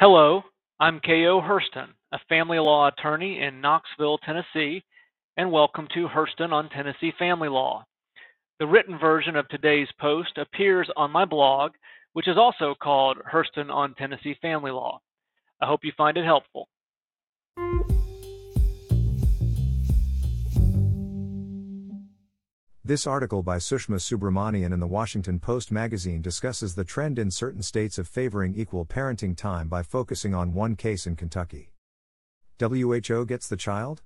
Hello, 0.00 0.42
I'm 0.80 0.98
K.O. 1.00 1.42
Hurston, 1.42 1.88
a 2.10 2.18
family 2.26 2.58
law 2.58 2.88
attorney 2.88 3.42
in 3.42 3.60
Knoxville, 3.60 4.16
Tennessee, 4.24 4.82
and 5.36 5.52
welcome 5.52 5.86
to 5.92 6.08
Hurston 6.08 6.52
on 6.52 6.70
Tennessee 6.70 7.12
Family 7.18 7.50
Law. 7.50 7.84
The 8.60 8.66
written 8.66 8.98
version 8.98 9.36
of 9.36 9.46
today's 9.48 9.88
post 10.00 10.38
appears 10.38 10.88
on 10.96 11.10
my 11.10 11.26
blog, 11.26 11.72
which 12.14 12.28
is 12.28 12.38
also 12.38 12.74
called 12.82 13.18
Hurston 13.30 13.70
on 13.70 13.92
Tennessee 13.92 14.38
Family 14.40 14.70
Law. 14.70 15.02
I 15.60 15.66
hope 15.66 15.80
you 15.84 15.92
find 15.98 16.16
it 16.16 16.24
helpful. 16.24 16.66
This 22.90 23.06
article 23.06 23.44
by 23.44 23.58
Sushma 23.58 24.00
Subramanian 24.00 24.72
in 24.72 24.80
the 24.80 24.86
Washington 24.88 25.38
Post 25.38 25.70
magazine 25.70 26.22
discusses 26.22 26.74
the 26.74 26.82
trend 26.82 27.20
in 27.20 27.30
certain 27.30 27.62
states 27.62 27.98
of 27.98 28.08
favoring 28.08 28.56
equal 28.56 28.84
parenting 28.84 29.36
time 29.36 29.68
by 29.68 29.84
focusing 29.84 30.34
on 30.34 30.54
one 30.54 30.74
case 30.74 31.06
in 31.06 31.14
Kentucky. 31.14 31.70
WHO 32.58 33.26
gets 33.26 33.46
the 33.46 33.56
child? 33.56 34.02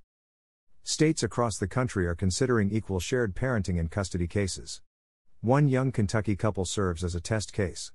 States 0.83 1.23
across 1.23 1.57
the 1.57 1.67
country 1.67 2.07
are 2.07 2.15
considering 2.15 2.71
equal 2.71 3.01
shared 3.01 3.35
parenting 3.35 3.79
in 3.79 3.89
custody 3.89 4.27
cases. 4.27 4.83
One 5.41 5.67
young 5.67 5.91
Kentucky 5.91 6.37
couple 6.37 6.67
serves 6.67 7.03
as 7.03 7.15
a 7.15 7.23
test 7.23 7.55
case. 7.55 7.91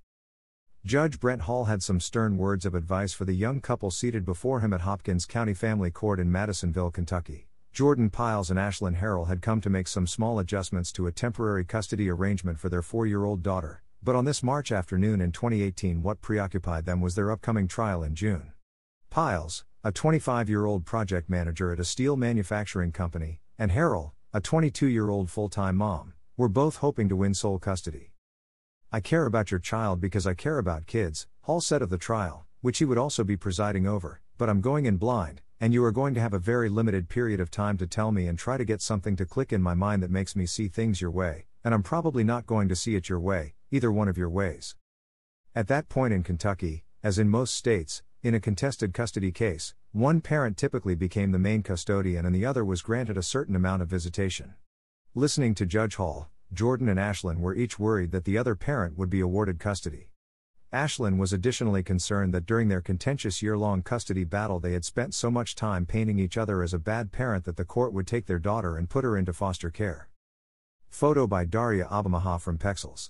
Judge 0.83 1.19
Brent 1.19 1.43
Hall 1.43 1.65
had 1.65 1.83
some 1.83 1.99
stern 1.99 2.35
words 2.35 2.65
of 2.65 2.73
advice 2.73 3.13
for 3.13 3.25
the 3.25 3.33
young 3.33 3.61
couple 3.61 3.91
seated 3.91 4.25
before 4.25 4.61
him 4.61 4.73
at 4.73 4.81
Hopkins 4.81 5.27
County 5.27 5.53
Family 5.53 5.91
Court 5.91 6.19
in 6.19 6.31
Madisonville, 6.31 6.89
Kentucky. 6.89 7.48
Jordan 7.71 8.09
Piles 8.09 8.49
and 8.49 8.59
Ashlyn 8.59 8.99
Harrell 8.99 9.27
had 9.27 9.41
come 9.41 9.61
to 9.61 9.69
make 9.69 9.87
some 9.87 10.07
small 10.07 10.39
adjustments 10.39 10.91
to 10.93 11.07
a 11.07 11.11
temporary 11.11 11.63
custody 11.63 12.09
arrangement 12.09 12.59
for 12.59 12.67
their 12.67 12.81
four 12.81 13.05
year 13.05 13.23
old 13.23 13.41
daughter, 13.43 13.81
but 14.03 14.15
on 14.15 14.25
this 14.25 14.43
March 14.43 14.71
afternoon 14.71 15.21
in 15.21 15.31
2018, 15.31 16.01
what 16.01 16.21
preoccupied 16.21 16.85
them 16.85 16.99
was 16.99 17.15
their 17.15 17.31
upcoming 17.31 17.67
trial 17.67 18.03
in 18.03 18.15
June. 18.15 18.53
Piles, 19.09 19.65
a 19.83 19.91
25 19.91 20.49
year 20.49 20.65
old 20.65 20.85
project 20.85 21.29
manager 21.29 21.71
at 21.71 21.79
a 21.79 21.85
steel 21.85 22.17
manufacturing 22.17 22.91
company, 22.91 23.39
and 23.57 23.71
Harrell, 23.71 24.11
a 24.33 24.41
22 24.41 24.87
year 24.87 25.09
old 25.09 25.29
full 25.29 25.47
time 25.47 25.77
mom, 25.77 26.13
were 26.35 26.49
both 26.49 26.77
hoping 26.77 27.07
to 27.07 27.15
win 27.15 27.33
sole 27.33 27.59
custody. 27.59 28.11
I 28.91 28.99
care 28.99 29.25
about 29.25 29.51
your 29.51 29.59
child 29.59 30.01
because 30.01 30.25
I 30.25 30.33
care 30.33 30.57
about 30.57 30.87
kids, 30.87 31.27
Hall 31.41 31.61
said 31.61 31.81
of 31.81 31.89
the 31.89 31.97
trial, 31.97 32.45
which 32.61 32.79
he 32.79 32.85
would 32.85 32.97
also 32.97 33.23
be 33.23 33.37
presiding 33.37 33.87
over, 33.87 34.21
but 34.37 34.49
I'm 34.49 34.61
going 34.61 34.85
in 34.85 34.97
blind, 34.97 35.41
and 35.61 35.73
you 35.73 35.83
are 35.83 35.91
going 35.91 36.13
to 36.13 36.21
have 36.21 36.33
a 36.33 36.39
very 36.39 36.69
limited 36.69 37.09
period 37.09 37.39
of 37.39 37.51
time 37.51 37.77
to 37.77 37.85
tell 37.85 38.11
me 38.11 38.27
and 38.27 38.39
try 38.39 38.55
to 38.55 38.63
get 38.63 38.81
something 38.81 39.15
to 39.17 39.25
click 39.25 39.51
in 39.51 39.61
my 39.61 39.73
mind 39.73 40.01
that 40.01 40.09
makes 40.09 40.35
me 40.35 40.45
see 40.45 40.67
things 40.67 41.01
your 41.01 41.11
way, 41.11 41.45
and 41.63 41.73
I'm 41.73 41.83
probably 41.83 42.23
not 42.23 42.45
going 42.45 42.69
to 42.69 42.75
see 42.75 42.95
it 42.95 43.09
your 43.09 43.19
way, 43.19 43.55
either 43.69 43.91
one 43.91 44.07
of 44.07 44.17
your 44.17 44.29
ways. 44.29 44.75
At 45.53 45.67
that 45.67 45.89
point 45.89 46.13
in 46.13 46.23
Kentucky, 46.23 46.85
as 47.03 47.19
in 47.19 47.27
most 47.27 47.53
states, 47.53 48.03
in 48.23 48.33
a 48.33 48.39
contested 48.39 48.93
custody 48.93 49.31
case, 49.31 49.73
one 49.91 50.21
parent 50.21 50.55
typically 50.55 50.95
became 50.95 51.31
the 51.31 51.39
main 51.39 51.63
custodian 51.63 52.25
and 52.25 52.33
the 52.33 52.45
other 52.45 52.63
was 52.63 52.81
granted 52.81 53.17
a 53.17 53.23
certain 53.23 53.55
amount 53.55 53.81
of 53.81 53.89
visitation. 53.89 54.53
Listening 55.15 55.55
to 55.55 55.65
Judge 55.65 55.95
Hall, 55.95 56.29
Jordan 56.53 56.87
and 56.87 56.99
Ashlyn 56.99 57.39
were 57.39 57.55
each 57.55 57.79
worried 57.79 58.11
that 58.11 58.25
the 58.25 58.37
other 58.37 58.55
parent 58.55 58.97
would 58.97 59.09
be 59.09 59.19
awarded 59.19 59.59
custody. 59.59 60.09
Ashlyn 60.71 61.17
was 61.17 61.33
additionally 61.33 61.81
concerned 61.81 62.31
that 62.33 62.45
during 62.45 62.67
their 62.67 62.81
contentious 62.81 63.41
year 63.41 63.57
long 63.57 63.81
custody 63.81 64.23
battle, 64.23 64.59
they 64.59 64.73
had 64.73 64.85
spent 64.85 65.15
so 65.15 65.31
much 65.31 65.55
time 65.55 65.87
painting 65.87 66.19
each 66.19 66.37
other 66.37 66.61
as 66.61 66.75
a 66.75 66.79
bad 66.79 67.11
parent 67.11 67.45
that 67.45 67.57
the 67.57 67.65
court 67.65 67.91
would 67.91 68.05
take 68.05 68.27
their 68.27 68.37
daughter 68.37 68.77
and 68.77 68.87
put 68.87 69.03
her 69.03 69.17
into 69.17 69.33
foster 69.33 69.71
care. 69.71 70.09
Photo 70.87 71.25
by 71.25 71.45
Daria 71.45 71.85
Obymaha 71.85 72.39
from 72.39 72.59
Pexels. 72.59 73.09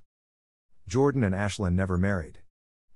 Jordan 0.87 1.21
and 1.21 1.35
Ashlyn 1.35 1.73
never 1.73 1.97
married. 1.97 2.39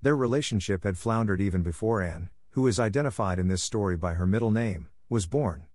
Their 0.02 0.16
relationship 0.16 0.86
had 0.86 0.98
floundered 0.98 1.42
even 1.42 1.62
before 1.62 2.02
Anne, 2.02 2.30
who 2.52 2.66
is 2.66 2.80
identified 2.80 3.40
in 3.40 3.50
this 3.50 3.64
story 3.64 3.98
by 3.98 4.14
her 4.14 4.26
middle 4.26 4.52
name, 4.52 4.88
was 5.10 5.26
born. 5.26 5.66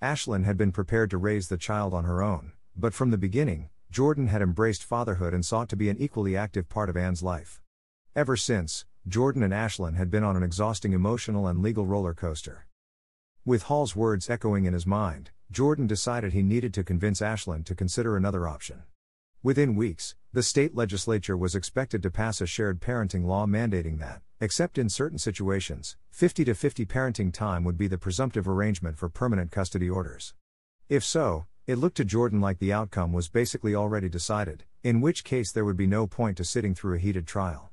Ashlyn 0.00 0.44
had 0.44 0.56
been 0.56 0.72
prepared 0.72 1.10
to 1.10 1.18
raise 1.18 1.48
the 1.48 1.58
child 1.58 1.92
on 1.92 2.04
her 2.04 2.22
own, 2.22 2.52
but 2.74 2.94
from 2.94 3.10
the 3.10 3.18
beginning, 3.18 3.68
Jordan 3.90 4.28
had 4.28 4.40
embraced 4.40 4.82
fatherhood 4.82 5.34
and 5.34 5.44
sought 5.44 5.68
to 5.68 5.76
be 5.76 5.90
an 5.90 5.98
equally 5.98 6.38
active 6.38 6.70
part 6.70 6.88
of 6.88 6.96
Anne's 6.96 7.22
life. 7.22 7.59
Ever 8.16 8.36
since, 8.36 8.86
Jordan 9.06 9.44
and 9.44 9.52
Ashlyn 9.52 9.94
had 9.94 10.10
been 10.10 10.24
on 10.24 10.36
an 10.36 10.42
exhausting 10.42 10.92
emotional 10.92 11.46
and 11.46 11.62
legal 11.62 11.86
roller 11.86 12.12
coaster. 12.12 12.66
With 13.44 13.62
Hall's 13.62 13.94
words 13.94 14.28
echoing 14.28 14.64
in 14.64 14.72
his 14.72 14.84
mind, 14.84 15.30
Jordan 15.52 15.86
decided 15.86 16.32
he 16.32 16.42
needed 16.42 16.74
to 16.74 16.82
convince 16.82 17.20
Ashlyn 17.20 17.64
to 17.66 17.74
consider 17.76 18.16
another 18.16 18.48
option. 18.48 18.82
Within 19.44 19.76
weeks, 19.76 20.16
the 20.32 20.42
state 20.42 20.74
legislature 20.74 21.36
was 21.36 21.54
expected 21.54 22.02
to 22.02 22.10
pass 22.10 22.40
a 22.40 22.48
shared 22.48 22.80
parenting 22.80 23.26
law 23.26 23.46
mandating 23.46 24.00
that, 24.00 24.22
except 24.40 24.76
in 24.76 24.88
certain 24.88 25.18
situations, 25.18 25.96
50 26.10 26.44
to 26.46 26.54
50 26.56 26.84
parenting 26.86 27.32
time 27.32 27.62
would 27.62 27.78
be 27.78 27.86
the 27.86 27.96
presumptive 27.96 28.48
arrangement 28.48 28.98
for 28.98 29.08
permanent 29.08 29.52
custody 29.52 29.88
orders. 29.88 30.34
If 30.88 31.04
so, 31.04 31.46
it 31.68 31.78
looked 31.78 31.98
to 31.98 32.04
Jordan 32.04 32.40
like 32.40 32.58
the 32.58 32.72
outcome 32.72 33.12
was 33.12 33.28
basically 33.28 33.76
already 33.76 34.08
decided, 34.08 34.64
in 34.82 35.00
which 35.00 35.22
case 35.22 35.52
there 35.52 35.64
would 35.64 35.76
be 35.76 35.86
no 35.86 36.08
point 36.08 36.36
to 36.38 36.44
sitting 36.44 36.74
through 36.74 36.96
a 36.96 36.98
heated 36.98 37.28
trial. 37.28 37.69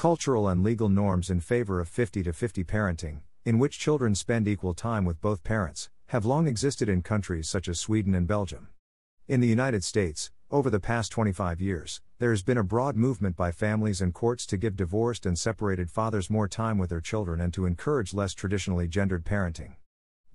Cultural 0.00 0.48
and 0.48 0.62
legal 0.62 0.88
norms 0.88 1.28
in 1.28 1.40
favor 1.40 1.78
of 1.78 1.86
50 1.86 2.22
to 2.22 2.32
50 2.32 2.64
parenting, 2.64 3.20
in 3.44 3.58
which 3.58 3.78
children 3.78 4.14
spend 4.14 4.48
equal 4.48 4.72
time 4.72 5.04
with 5.04 5.20
both 5.20 5.44
parents, 5.44 5.90
have 6.06 6.24
long 6.24 6.46
existed 6.48 6.88
in 6.88 7.02
countries 7.02 7.50
such 7.50 7.68
as 7.68 7.78
Sweden 7.78 8.14
and 8.14 8.26
Belgium. 8.26 8.68
In 9.28 9.40
the 9.40 9.46
United 9.46 9.84
States, 9.84 10.30
over 10.50 10.70
the 10.70 10.80
past 10.80 11.12
25 11.12 11.60
years, 11.60 12.00
there 12.18 12.30
has 12.30 12.42
been 12.42 12.56
a 12.56 12.64
broad 12.64 12.96
movement 12.96 13.36
by 13.36 13.52
families 13.52 14.00
and 14.00 14.14
courts 14.14 14.46
to 14.46 14.56
give 14.56 14.74
divorced 14.74 15.26
and 15.26 15.38
separated 15.38 15.90
fathers 15.90 16.30
more 16.30 16.48
time 16.48 16.78
with 16.78 16.88
their 16.88 17.02
children 17.02 17.38
and 17.38 17.52
to 17.52 17.66
encourage 17.66 18.14
less 18.14 18.32
traditionally 18.32 18.88
gendered 18.88 19.26
parenting. 19.26 19.74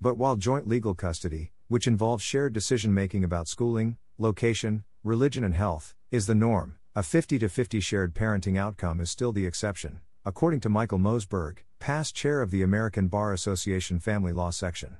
But 0.00 0.16
while 0.16 0.36
joint 0.36 0.68
legal 0.68 0.94
custody, 0.94 1.50
which 1.66 1.88
involves 1.88 2.22
shared 2.22 2.52
decision 2.52 2.94
making 2.94 3.24
about 3.24 3.48
schooling, 3.48 3.96
location, 4.16 4.84
religion, 5.02 5.42
and 5.42 5.56
health, 5.56 5.92
is 6.12 6.28
the 6.28 6.36
norm, 6.36 6.78
a 6.96 7.02
50 7.02 7.38
to 7.40 7.50
50 7.50 7.78
shared 7.78 8.14
parenting 8.14 8.56
outcome 8.58 9.02
is 9.02 9.10
still 9.10 9.30
the 9.30 9.44
exception, 9.44 10.00
according 10.24 10.60
to 10.60 10.70
Michael 10.70 10.98
Mosberg, 10.98 11.58
past 11.78 12.14
chair 12.14 12.40
of 12.40 12.50
the 12.50 12.62
American 12.62 13.06
Bar 13.06 13.34
Association 13.34 14.00
Family 14.00 14.32
Law 14.32 14.48
Section. 14.48 14.96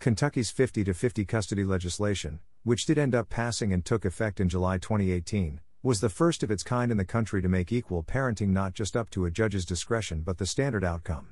Kentucky's 0.00 0.50
50 0.50 0.84
to 0.84 0.94
50 0.94 1.26
custody 1.26 1.64
legislation, 1.64 2.38
which 2.62 2.86
did 2.86 2.96
end 2.96 3.14
up 3.14 3.28
passing 3.28 3.74
and 3.74 3.84
took 3.84 4.06
effect 4.06 4.40
in 4.40 4.48
July 4.48 4.78
2018, 4.78 5.60
was 5.82 6.00
the 6.00 6.08
first 6.08 6.42
of 6.42 6.50
its 6.50 6.62
kind 6.62 6.90
in 6.90 6.96
the 6.96 7.04
country 7.04 7.42
to 7.42 7.48
make 7.48 7.70
equal 7.70 8.02
parenting 8.02 8.48
not 8.48 8.72
just 8.72 8.96
up 8.96 9.10
to 9.10 9.26
a 9.26 9.30
judge's 9.30 9.66
discretion 9.66 10.22
but 10.22 10.38
the 10.38 10.46
standard 10.46 10.82
outcome. 10.82 11.28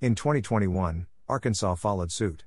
In 0.00 0.16
2021, 0.16 1.06
Arkansas 1.28 1.76
followed 1.76 2.10
suit. 2.10 2.42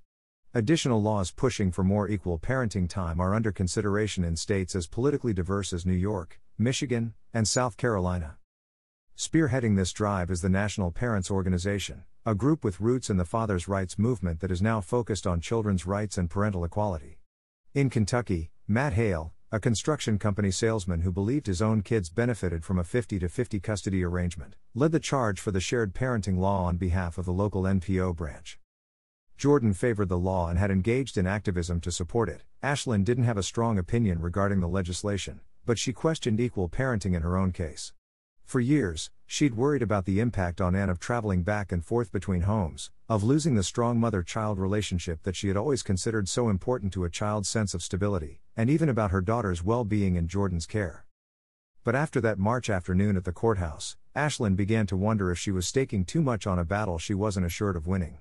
Additional 0.53 1.01
laws 1.01 1.31
pushing 1.31 1.71
for 1.71 1.85
more 1.85 2.09
equal 2.09 2.37
parenting 2.37 2.89
time 2.89 3.21
are 3.21 3.33
under 3.33 3.53
consideration 3.53 4.25
in 4.25 4.35
states 4.35 4.75
as 4.75 4.87
politically 4.87 5.31
diverse 5.31 5.71
as 5.71 5.85
New 5.85 5.93
York, 5.93 6.41
Michigan, 6.57 7.13
and 7.33 7.45
South 7.45 7.75
Carolina. 7.75 8.37
Spearheading 9.17 9.75
this 9.75 9.91
drive 9.91 10.31
is 10.31 10.41
the 10.41 10.47
National 10.47 10.89
Parents 10.89 11.29
Organization, 11.29 12.05
a 12.25 12.33
group 12.33 12.63
with 12.63 12.79
roots 12.79 13.09
in 13.09 13.17
the 13.17 13.25
father's 13.25 13.67
rights 13.67 13.99
movement 13.99 14.39
that 14.39 14.51
is 14.51 14.61
now 14.61 14.79
focused 14.79 15.27
on 15.27 15.41
children's 15.41 15.85
rights 15.85 16.17
and 16.17 16.29
parental 16.29 16.63
equality. 16.63 17.19
In 17.73 17.89
Kentucky, 17.89 18.51
Matt 18.69 18.93
Hale, 18.93 19.33
a 19.51 19.59
construction 19.59 20.17
company 20.17 20.49
salesman 20.49 21.01
who 21.01 21.11
believed 21.11 21.47
his 21.47 21.61
own 21.61 21.81
kids 21.81 22.09
benefited 22.09 22.63
from 22.63 22.79
a 22.79 22.85
50 22.85 23.19
to 23.19 23.27
50 23.27 23.59
custody 23.59 24.01
arrangement, 24.01 24.55
led 24.73 24.93
the 24.93 24.99
charge 24.99 25.41
for 25.41 25.51
the 25.51 25.59
shared 25.59 25.93
parenting 25.93 26.37
law 26.37 26.63
on 26.63 26.77
behalf 26.77 27.17
of 27.17 27.25
the 27.25 27.33
local 27.33 27.63
NPO 27.63 28.15
branch. 28.15 28.59
Jordan 29.37 29.73
favored 29.73 30.07
the 30.07 30.17
law 30.17 30.47
and 30.47 30.57
had 30.57 30.71
engaged 30.71 31.17
in 31.17 31.27
activism 31.27 31.81
to 31.81 31.91
support 31.91 32.29
it. 32.29 32.43
Ashlyn 32.63 33.03
didn't 33.03 33.25
have 33.25 33.37
a 33.37 33.43
strong 33.43 33.77
opinion 33.77 34.21
regarding 34.21 34.61
the 34.61 34.69
legislation, 34.69 35.41
but 35.65 35.79
she 35.79 35.93
questioned 35.93 36.39
equal 36.39 36.69
parenting 36.69 37.15
in 37.15 37.21
her 37.21 37.37
own 37.37 37.51
case. 37.51 37.93
For 38.43 38.59
years, 38.59 39.09
she'd 39.25 39.55
worried 39.55 39.81
about 39.81 40.05
the 40.05 40.19
impact 40.19 40.61
on 40.61 40.75
Anne 40.75 40.89
of 40.89 40.99
traveling 40.99 41.41
back 41.41 41.71
and 41.71 41.83
forth 41.83 42.11
between 42.11 42.41
homes, 42.41 42.91
of 43.09 43.23
losing 43.23 43.55
the 43.55 43.63
strong 43.63 43.99
mother 43.99 44.21
child 44.21 44.59
relationship 44.59 45.23
that 45.23 45.35
she 45.35 45.47
had 45.47 45.57
always 45.57 45.81
considered 45.81 46.29
so 46.29 46.49
important 46.49 46.93
to 46.93 47.03
a 47.03 47.09
child's 47.09 47.49
sense 47.49 47.73
of 47.73 47.81
stability, 47.81 48.41
and 48.55 48.69
even 48.69 48.87
about 48.87 49.11
her 49.11 49.21
daughter's 49.21 49.63
well 49.63 49.83
being 49.83 50.15
in 50.15 50.27
Jordan's 50.27 50.67
care. 50.67 51.05
But 51.83 51.95
after 51.95 52.21
that 52.21 52.39
March 52.39 52.69
afternoon 52.69 53.17
at 53.17 53.23
the 53.23 53.31
courthouse, 53.31 53.97
Ashlyn 54.15 54.55
began 54.55 54.85
to 54.87 54.97
wonder 54.97 55.31
if 55.31 55.37
she 55.37 55.51
was 55.51 55.67
staking 55.67 56.05
too 56.05 56.21
much 56.21 56.47
on 56.47 56.57
a 56.57 56.65
battle 56.65 56.97
she 56.97 57.13
wasn't 57.13 57.45
assured 57.45 57.75
of 57.75 57.87
winning. 57.87 58.19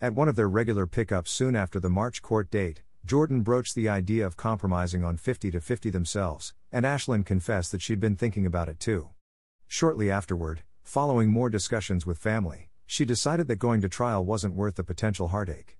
At 0.00 0.14
one 0.14 0.28
of 0.28 0.36
their 0.36 0.48
regular 0.48 0.86
pickups 0.86 1.30
soon 1.30 1.56
after 1.56 1.80
the 1.80 1.90
March 1.90 2.22
court 2.22 2.50
date, 2.50 2.82
Jordan 3.04 3.42
broached 3.42 3.74
the 3.76 3.88
idea 3.88 4.26
of 4.26 4.36
compromising 4.36 5.04
on 5.04 5.16
50 5.16 5.52
to 5.52 5.60
50 5.60 5.90
themselves, 5.90 6.54
and 6.76 6.84
Ashlyn 6.84 7.24
confessed 7.24 7.72
that 7.72 7.80
she'd 7.80 8.00
been 8.00 8.16
thinking 8.16 8.44
about 8.44 8.68
it 8.68 8.78
too. 8.78 9.08
Shortly 9.66 10.10
afterward, 10.10 10.62
following 10.82 11.30
more 11.30 11.48
discussions 11.48 12.04
with 12.04 12.18
family, 12.18 12.68
she 12.84 13.06
decided 13.06 13.48
that 13.48 13.56
going 13.56 13.80
to 13.80 13.88
trial 13.88 14.22
wasn't 14.22 14.54
worth 14.54 14.74
the 14.74 14.84
potential 14.84 15.28
heartache. 15.28 15.78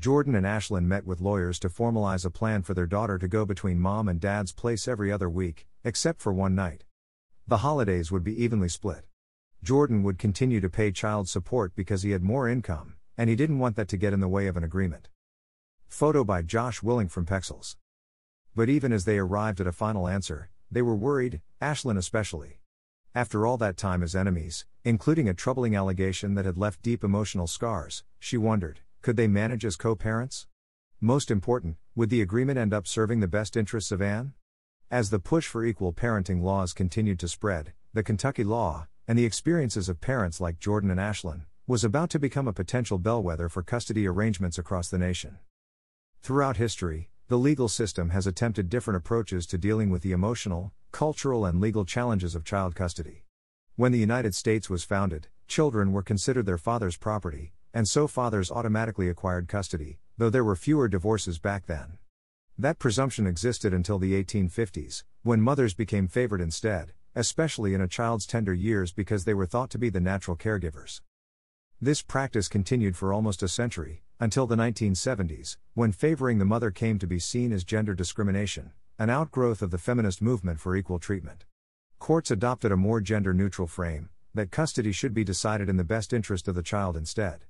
Jordan 0.00 0.34
and 0.34 0.44
Ashlyn 0.44 0.86
met 0.86 1.06
with 1.06 1.20
lawyers 1.20 1.60
to 1.60 1.68
formalize 1.68 2.24
a 2.24 2.30
plan 2.30 2.62
for 2.62 2.74
their 2.74 2.84
daughter 2.84 3.16
to 3.16 3.28
go 3.28 3.46
between 3.46 3.78
mom 3.78 4.08
and 4.08 4.18
dad's 4.18 4.50
place 4.50 4.88
every 4.88 5.12
other 5.12 5.30
week, 5.30 5.68
except 5.84 6.20
for 6.20 6.32
one 6.32 6.56
night. 6.56 6.82
The 7.46 7.58
holidays 7.58 8.10
would 8.10 8.24
be 8.24 8.42
evenly 8.42 8.68
split. 8.68 9.04
Jordan 9.62 10.02
would 10.02 10.18
continue 10.18 10.60
to 10.60 10.68
pay 10.68 10.90
child 10.90 11.28
support 11.28 11.76
because 11.76 12.02
he 12.02 12.10
had 12.10 12.24
more 12.24 12.48
income, 12.48 12.96
and 13.16 13.30
he 13.30 13.36
didn't 13.36 13.60
want 13.60 13.76
that 13.76 13.86
to 13.86 13.96
get 13.96 14.12
in 14.12 14.18
the 14.18 14.26
way 14.26 14.48
of 14.48 14.56
an 14.56 14.64
agreement. 14.64 15.10
Photo 15.86 16.24
by 16.24 16.42
Josh 16.42 16.80
Willink 16.80 17.12
from 17.12 17.24
Pexels. 17.24 17.76
But 18.58 18.68
even 18.68 18.92
as 18.92 19.04
they 19.04 19.18
arrived 19.18 19.60
at 19.60 19.68
a 19.68 19.72
final 19.72 20.08
answer, 20.08 20.50
they 20.68 20.82
were 20.82 20.96
worried, 20.96 21.42
Ashlyn 21.62 21.96
especially. 21.96 22.58
After 23.14 23.46
all 23.46 23.56
that 23.58 23.76
time 23.76 24.02
as 24.02 24.16
enemies, 24.16 24.66
including 24.84 25.28
a 25.28 25.32
troubling 25.32 25.76
allegation 25.76 26.34
that 26.34 26.44
had 26.44 26.58
left 26.58 26.82
deep 26.82 27.04
emotional 27.04 27.46
scars, 27.46 28.02
she 28.18 28.36
wondered 28.36 28.80
could 29.00 29.16
they 29.16 29.28
manage 29.28 29.64
as 29.64 29.76
co 29.76 29.94
parents? 29.94 30.48
Most 31.00 31.30
important, 31.30 31.76
would 31.94 32.10
the 32.10 32.20
agreement 32.20 32.58
end 32.58 32.74
up 32.74 32.88
serving 32.88 33.20
the 33.20 33.28
best 33.28 33.56
interests 33.56 33.92
of 33.92 34.02
Anne? 34.02 34.32
As 34.90 35.10
the 35.10 35.20
push 35.20 35.46
for 35.46 35.64
equal 35.64 35.92
parenting 35.92 36.42
laws 36.42 36.72
continued 36.72 37.20
to 37.20 37.28
spread, 37.28 37.74
the 37.94 38.02
Kentucky 38.02 38.42
law, 38.42 38.88
and 39.06 39.16
the 39.16 39.24
experiences 39.24 39.88
of 39.88 40.00
parents 40.00 40.40
like 40.40 40.58
Jordan 40.58 40.90
and 40.90 40.98
Ashlyn, 40.98 41.42
was 41.68 41.84
about 41.84 42.10
to 42.10 42.18
become 42.18 42.48
a 42.48 42.52
potential 42.52 42.98
bellwether 42.98 43.48
for 43.48 43.62
custody 43.62 44.08
arrangements 44.08 44.58
across 44.58 44.88
the 44.88 44.98
nation. 44.98 45.38
Throughout 46.24 46.56
history, 46.56 47.10
the 47.28 47.36
legal 47.36 47.68
system 47.68 48.08
has 48.08 48.26
attempted 48.26 48.70
different 48.70 48.96
approaches 48.96 49.46
to 49.46 49.58
dealing 49.58 49.90
with 49.90 50.00
the 50.00 50.12
emotional, 50.12 50.72
cultural, 50.92 51.44
and 51.44 51.60
legal 51.60 51.84
challenges 51.84 52.34
of 52.34 52.42
child 52.42 52.74
custody. 52.74 53.26
When 53.76 53.92
the 53.92 53.98
United 53.98 54.34
States 54.34 54.70
was 54.70 54.82
founded, 54.82 55.28
children 55.46 55.92
were 55.92 56.02
considered 56.02 56.46
their 56.46 56.56
father's 56.56 56.96
property, 56.96 57.52
and 57.74 57.86
so 57.86 58.06
fathers 58.06 58.50
automatically 58.50 59.10
acquired 59.10 59.46
custody, 59.46 59.98
though 60.16 60.30
there 60.30 60.42
were 60.42 60.56
fewer 60.56 60.88
divorces 60.88 61.38
back 61.38 61.66
then. 61.66 61.98
That 62.56 62.78
presumption 62.78 63.26
existed 63.26 63.74
until 63.74 63.98
the 63.98 64.14
1850s, 64.24 65.04
when 65.22 65.42
mothers 65.42 65.74
became 65.74 66.08
favored 66.08 66.40
instead, 66.40 66.94
especially 67.14 67.74
in 67.74 67.82
a 67.82 67.88
child's 67.88 68.24
tender 68.24 68.54
years 68.54 68.90
because 68.90 69.26
they 69.26 69.34
were 69.34 69.44
thought 69.44 69.68
to 69.70 69.78
be 69.78 69.90
the 69.90 70.00
natural 70.00 70.36
caregivers. 70.36 71.02
This 71.78 72.00
practice 72.00 72.48
continued 72.48 72.96
for 72.96 73.12
almost 73.12 73.42
a 73.42 73.48
century, 73.48 74.02
until 74.20 74.46
the 74.46 74.56
1970s, 74.56 75.56
when 75.74 75.92
favoring 75.92 76.38
the 76.38 76.44
mother 76.44 76.70
came 76.70 76.98
to 76.98 77.06
be 77.06 77.18
seen 77.18 77.52
as 77.52 77.62
gender 77.62 77.94
discrimination, 77.94 78.72
an 78.98 79.10
outgrowth 79.10 79.62
of 79.62 79.70
the 79.70 79.78
feminist 79.78 80.20
movement 80.20 80.58
for 80.58 80.74
equal 80.74 80.98
treatment. 80.98 81.44
Courts 81.98 82.30
adopted 82.30 82.72
a 82.72 82.76
more 82.76 83.00
gender 83.00 83.32
neutral 83.32 83.68
frame, 83.68 84.08
that 84.34 84.50
custody 84.50 84.92
should 84.92 85.14
be 85.14 85.24
decided 85.24 85.68
in 85.68 85.76
the 85.76 85.84
best 85.84 86.12
interest 86.12 86.48
of 86.48 86.54
the 86.54 86.62
child 86.62 86.96
instead. 86.96 87.44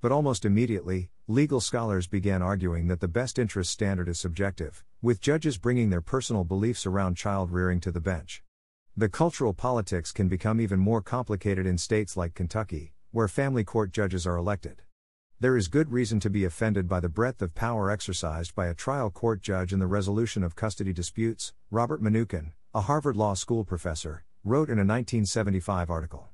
But 0.00 0.12
almost 0.12 0.44
immediately, 0.44 1.10
legal 1.26 1.60
scholars 1.60 2.06
began 2.06 2.42
arguing 2.42 2.88
that 2.88 3.00
the 3.00 3.08
best 3.08 3.38
interest 3.38 3.70
standard 3.70 4.08
is 4.08 4.18
subjective, 4.18 4.84
with 5.00 5.20
judges 5.20 5.58
bringing 5.58 5.90
their 5.90 6.00
personal 6.00 6.44
beliefs 6.44 6.86
around 6.86 7.16
child 7.16 7.52
rearing 7.52 7.80
to 7.80 7.92
the 7.92 8.00
bench. 8.00 8.42
The 8.96 9.08
cultural 9.08 9.54
politics 9.54 10.10
can 10.10 10.26
become 10.26 10.60
even 10.60 10.80
more 10.80 11.02
complicated 11.02 11.66
in 11.66 11.78
states 11.78 12.16
like 12.16 12.34
Kentucky, 12.34 12.92
where 13.12 13.28
family 13.28 13.62
court 13.62 13.92
judges 13.92 14.26
are 14.26 14.36
elected. 14.36 14.82
There 15.40 15.56
is 15.56 15.68
good 15.68 15.92
reason 15.92 16.18
to 16.20 16.30
be 16.30 16.44
offended 16.44 16.88
by 16.88 16.98
the 16.98 17.08
breadth 17.08 17.42
of 17.42 17.54
power 17.54 17.92
exercised 17.92 18.56
by 18.56 18.66
a 18.66 18.74
trial 18.74 19.08
court 19.08 19.40
judge 19.40 19.72
in 19.72 19.78
the 19.78 19.86
resolution 19.86 20.42
of 20.42 20.56
custody 20.56 20.92
disputes, 20.92 21.52
Robert 21.70 22.02
Mnookin, 22.02 22.54
a 22.74 22.80
Harvard 22.80 23.16
Law 23.16 23.34
School 23.34 23.62
professor, 23.62 24.24
wrote 24.42 24.68
in 24.68 24.78
a 24.78 24.82
1975 24.82 25.90
article. 25.90 26.30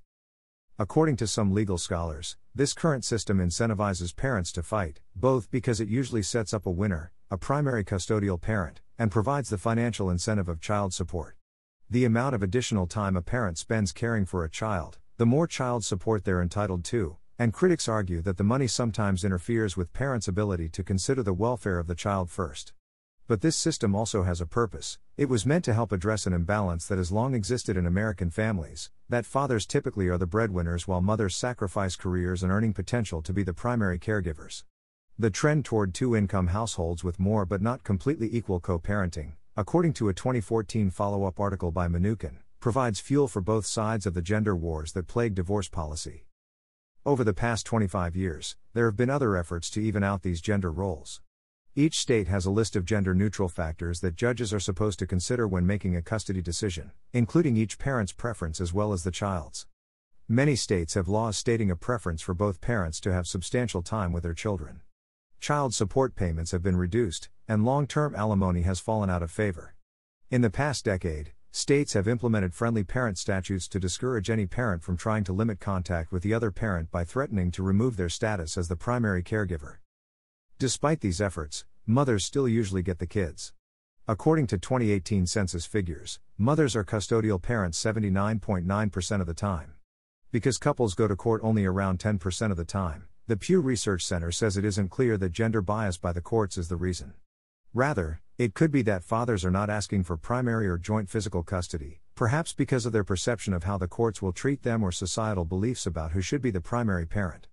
According 0.78 1.16
to 1.16 1.26
some 1.26 1.52
legal 1.52 1.76
scholars, 1.76 2.38
this 2.54 2.72
current 2.72 3.04
system 3.04 3.40
incentivizes 3.40 4.16
parents 4.16 4.50
to 4.52 4.62
fight, 4.62 5.00
both 5.14 5.50
because 5.50 5.82
it 5.82 5.88
usually 5.88 6.22
sets 6.22 6.54
up 6.54 6.64
a 6.64 6.70
winner, 6.70 7.12
a 7.30 7.36
primary 7.36 7.84
custodial 7.84 8.40
parent, 8.40 8.80
and 8.98 9.10
provides 9.10 9.50
the 9.50 9.58
financial 9.58 10.08
incentive 10.08 10.48
of 10.48 10.62
child 10.62 10.94
support. 10.94 11.36
The 11.90 12.06
amount 12.06 12.36
of 12.36 12.42
additional 12.42 12.86
time 12.86 13.18
a 13.18 13.20
parent 13.20 13.58
spends 13.58 13.92
caring 13.92 14.24
for 14.24 14.44
a 14.44 14.50
child, 14.50 14.96
the 15.18 15.26
more 15.26 15.46
child 15.46 15.84
support 15.84 16.24
they're 16.24 16.40
entitled 16.40 16.84
to, 16.84 17.18
and 17.38 17.52
critics 17.52 17.88
argue 17.88 18.22
that 18.22 18.36
the 18.36 18.44
money 18.44 18.66
sometimes 18.66 19.24
interferes 19.24 19.76
with 19.76 19.92
parents' 19.92 20.28
ability 20.28 20.68
to 20.68 20.84
consider 20.84 21.22
the 21.22 21.32
welfare 21.32 21.78
of 21.78 21.86
the 21.86 21.94
child 21.94 22.30
first. 22.30 22.72
But 23.26 23.40
this 23.40 23.56
system 23.56 23.94
also 23.94 24.22
has 24.22 24.40
a 24.40 24.46
purpose. 24.46 24.98
It 25.16 25.28
was 25.28 25.46
meant 25.46 25.64
to 25.64 25.74
help 25.74 25.92
address 25.92 26.26
an 26.26 26.32
imbalance 26.32 26.86
that 26.86 26.98
has 26.98 27.10
long 27.10 27.34
existed 27.34 27.76
in 27.76 27.86
American 27.86 28.30
families 28.30 28.90
that 29.08 29.26
fathers 29.26 29.66
typically 29.66 30.08
are 30.08 30.18
the 30.18 30.26
breadwinners 30.26 30.86
while 30.86 31.00
mothers 31.00 31.36
sacrifice 31.36 31.96
careers 31.96 32.42
and 32.42 32.52
earning 32.52 32.72
potential 32.72 33.22
to 33.22 33.32
be 33.32 33.42
the 33.42 33.52
primary 33.52 33.98
caregivers. 33.98 34.64
The 35.18 35.30
trend 35.30 35.64
toward 35.64 35.94
two 35.94 36.16
income 36.16 36.48
households 36.48 37.04
with 37.04 37.20
more 37.20 37.46
but 37.46 37.62
not 37.62 37.84
completely 37.84 38.28
equal 38.32 38.60
co 38.60 38.78
parenting, 38.78 39.32
according 39.56 39.92
to 39.94 40.08
a 40.08 40.14
2014 40.14 40.90
follow 40.90 41.24
up 41.24 41.38
article 41.38 41.70
by 41.70 41.88
Mnookin, 41.88 42.38
provides 42.60 43.00
fuel 43.00 43.28
for 43.28 43.40
both 43.40 43.66
sides 43.66 44.06
of 44.06 44.14
the 44.14 44.22
gender 44.22 44.56
wars 44.56 44.92
that 44.92 45.06
plague 45.06 45.34
divorce 45.34 45.68
policy. 45.68 46.24
Over 47.06 47.22
the 47.22 47.34
past 47.34 47.66
25 47.66 48.16
years, 48.16 48.56
there 48.72 48.86
have 48.86 48.96
been 48.96 49.10
other 49.10 49.36
efforts 49.36 49.68
to 49.70 49.80
even 49.82 50.02
out 50.02 50.22
these 50.22 50.40
gender 50.40 50.70
roles. 50.72 51.20
Each 51.74 51.98
state 51.98 52.28
has 52.28 52.46
a 52.46 52.50
list 52.50 52.76
of 52.76 52.86
gender 52.86 53.14
neutral 53.14 53.50
factors 53.50 54.00
that 54.00 54.16
judges 54.16 54.54
are 54.54 54.60
supposed 54.60 54.98
to 55.00 55.06
consider 55.06 55.46
when 55.46 55.66
making 55.66 55.94
a 55.94 56.00
custody 56.00 56.40
decision, 56.40 56.92
including 57.12 57.58
each 57.58 57.78
parent's 57.78 58.12
preference 58.12 58.58
as 58.58 58.72
well 58.72 58.94
as 58.94 59.04
the 59.04 59.10
child's. 59.10 59.66
Many 60.28 60.56
states 60.56 60.94
have 60.94 61.06
laws 61.06 61.36
stating 61.36 61.70
a 61.70 61.76
preference 61.76 62.22
for 62.22 62.32
both 62.32 62.62
parents 62.62 63.00
to 63.00 63.12
have 63.12 63.26
substantial 63.26 63.82
time 63.82 64.10
with 64.10 64.22
their 64.22 64.32
children. 64.32 64.80
Child 65.40 65.74
support 65.74 66.16
payments 66.16 66.52
have 66.52 66.62
been 66.62 66.78
reduced, 66.78 67.28
and 67.46 67.66
long 67.66 67.86
term 67.86 68.14
alimony 68.14 68.62
has 68.62 68.80
fallen 68.80 69.10
out 69.10 69.22
of 69.22 69.30
favor. 69.30 69.74
In 70.30 70.40
the 70.40 70.48
past 70.48 70.86
decade, 70.86 71.32
states 71.56 71.92
have 71.92 72.08
implemented 72.08 72.52
friendly 72.52 72.82
parent 72.82 73.16
statutes 73.16 73.68
to 73.68 73.78
discourage 73.78 74.28
any 74.28 74.44
parent 74.44 74.82
from 74.82 74.96
trying 74.96 75.22
to 75.22 75.32
limit 75.32 75.60
contact 75.60 76.10
with 76.10 76.20
the 76.24 76.34
other 76.34 76.50
parent 76.50 76.90
by 76.90 77.04
threatening 77.04 77.52
to 77.52 77.62
remove 77.62 77.96
their 77.96 78.08
status 78.08 78.58
as 78.58 78.66
the 78.66 78.74
primary 78.74 79.22
caregiver. 79.22 79.76
Despite 80.58 81.00
these 81.00 81.20
efforts, 81.20 81.64
mothers 81.86 82.24
still 82.24 82.48
usually 82.48 82.82
get 82.82 82.98
the 82.98 83.06
kids. 83.06 83.52
According 84.08 84.48
to 84.48 84.58
2018 84.58 85.28
census 85.28 85.64
figures, 85.64 86.18
mothers 86.36 86.74
are 86.74 86.82
custodial 86.82 87.40
parents 87.40 87.80
79.9% 87.80 89.20
of 89.20 89.26
the 89.28 89.32
time. 89.32 89.74
Because 90.32 90.58
couples 90.58 90.94
go 90.94 91.06
to 91.06 91.14
court 91.14 91.40
only 91.44 91.64
around 91.64 92.00
10% 92.00 92.50
of 92.50 92.56
the 92.56 92.64
time, 92.64 93.04
the 93.28 93.36
Pew 93.36 93.60
Research 93.60 94.04
Center 94.04 94.32
says 94.32 94.56
it 94.56 94.64
isn't 94.64 94.88
clear 94.88 95.16
that 95.18 95.30
gender 95.30 95.62
bias 95.62 95.98
by 95.98 96.12
the 96.12 96.20
courts 96.20 96.58
is 96.58 96.66
the 96.68 96.74
reason. 96.74 97.14
Rather, 97.74 98.20
it 98.38 98.54
could 98.54 98.70
be 98.70 98.82
that 98.82 99.02
fathers 99.02 99.44
are 99.44 99.50
not 99.50 99.68
asking 99.68 100.04
for 100.04 100.16
primary 100.16 100.68
or 100.68 100.78
joint 100.78 101.10
physical 101.10 101.42
custody, 101.42 102.00
perhaps 102.14 102.52
because 102.52 102.86
of 102.86 102.92
their 102.92 103.02
perception 103.02 103.52
of 103.52 103.64
how 103.64 103.76
the 103.76 103.88
courts 103.88 104.22
will 104.22 104.32
treat 104.32 104.62
them 104.62 104.80
or 104.80 104.92
societal 104.92 105.44
beliefs 105.44 105.84
about 105.84 106.12
who 106.12 106.20
should 106.20 106.40
be 106.40 106.52
the 106.52 106.60
primary 106.60 107.04
parent. 107.04 107.48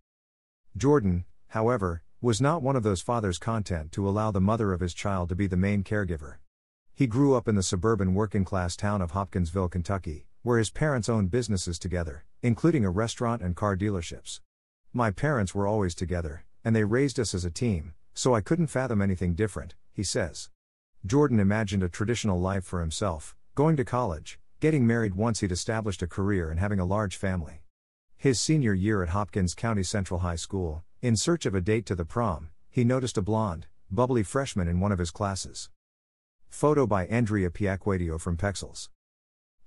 Jordan, 0.77 1.25
however, 1.48 2.03
was 2.22 2.39
not 2.39 2.62
one 2.62 2.75
of 2.75 2.84
those 2.84 3.01
fathers 3.01 3.39
content 3.39 3.91
to 3.91 4.07
allow 4.07 4.29
the 4.29 4.39
mother 4.39 4.74
of 4.74 4.79
his 4.79 4.93
child 4.93 5.27
to 5.29 5.36
be 5.36 5.48
the 5.48 5.57
main 5.57 5.84
caregiver. 5.84 6.36
He 6.93 7.07
grew 7.07 7.34
up 7.34 7.48
in 7.48 7.55
the 7.55 7.63
suburban 7.63 8.13
working 8.13 8.45
class 8.45 8.75
town 8.75 9.01
of 9.01 9.12
Hopkinsville, 9.12 9.69
Kentucky, 9.69 10.27
where 10.43 10.60
his 10.60 10.69
parents 10.69 11.10
owned 11.10 11.31
businesses 11.31 11.79
together, 11.79 12.25
including 12.43 12.86
a 12.86 12.91
restaurant 12.91 13.41
and 13.41 13.55
car 13.55 13.75
dealerships. 13.75 14.39
My 14.93 15.10
parents 15.10 15.55
were 15.55 15.65
always 15.65 15.95
together, 15.95 16.45
and 16.63 16.75
they 16.75 16.84
raised 16.84 17.19
us 17.19 17.34
as 17.34 17.43
a 17.43 17.50
team, 17.50 17.95
so 18.13 18.36
I 18.36 18.41
couldn't 18.41 18.67
fathom 18.67 19.01
anything 19.01 19.34
different, 19.34 19.74
he 19.93 20.03
says. 20.03 20.50
Jordan 21.05 21.39
imagined 21.39 21.83
a 21.83 21.89
traditional 21.89 22.39
life 22.39 22.63
for 22.63 22.79
himself, 22.79 23.36
going 23.55 23.75
to 23.77 23.83
college, 23.83 24.39
getting 24.60 24.86
married 24.86 25.15
once 25.15 25.39
he'd 25.39 25.51
established 25.51 26.01
a 26.01 26.07
career, 26.07 26.50
and 26.50 26.60
having 26.60 26.79
a 26.79 26.86
large 26.86 27.15
family. 27.15 27.63
His 28.15 28.39
senior 28.39 28.74
year 28.74 29.01
at 29.01 29.10
Hopkins 29.10 29.55
County 29.55 29.83
Central 29.83 30.19
High 30.19 30.36
School, 30.36 30.83
in 31.01 31.15
search 31.15 31.48
of 31.48 31.55
a 31.55 31.62
date 31.62 31.86
to 31.88 31.95
the 31.95 32.05
prom, 32.05 32.50
he 32.69 32.83
noticed 32.83 33.17
a 33.17 33.21
blonde, 33.21 33.65
bubbly 33.89 34.24
freshman 34.24 34.67
in 34.67 34.79
one 34.79 34.91
of 34.91 35.00
his 35.00 35.10
classes. 35.10 35.69
Photo 36.48 36.86
by 36.86 37.07
Andrea 37.07 37.50
Piacquadio 37.50 38.19
from 38.19 38.38
Pexels. 38.38 38.89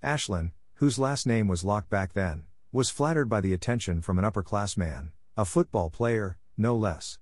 Ashlyn, 0.03 0.53
whose 0.75 0.99
last 0.99 1.27
name 1.27 1.49
was 1.49 1.65
Locke 1.65 1.89
back 1.89 2.13
then, 2.13 2.45
was 2.71 2.91
flattered 2.91 3.29
by 3.29 3.41
the 3.41 3.53
attention 3.53 4.01
from 4.01 4.19
an 4.19 4.25
upperclassman, 4.25 5.11
a 5.37 5.45
football 5.45 5.91
player, 5.91 6.39
no 6.57 6.77
less. 6.77 7.19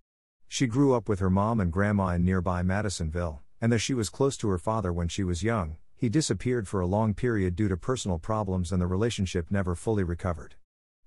She 0.52 0.66
grew 0.66 0.92
up 0.92 1.08
with 1.08 1.20
her 1.20 1.30
mom 1.30 1.60
and 1.60 1.72
grandma 1.72 2.08
in 2.08 2.26
nearby 2.26 2.62
Madisonville, 2.62 3.40
and 3.58 3.72
though 3.72 3.78
she 3.78 3.94
was 3.94 4.10
close 4.10 4.36
to 4.36 4.50
her 4.50 4.58
father 4.58 4.92
when 4.92 5.08
she 5.08 5.24
was 5.24 5.42
young, 5.42 5.78
he 5.96 6.10
disappeared 6.10 6.68
for 6.68 6.82
a 6.82 6.86
long 6.86 7.14
period 7.14 7.56
due 7.56 7.68
to 7.68 7.76
personal 7.78 8.18
problems 8.18 8.70
and 8.70 8.82
the 8.82 8.86
relationship 8.86 9.50
never 9.50 9.74
fully 9.74 10.04
recovered. 10.04 10.56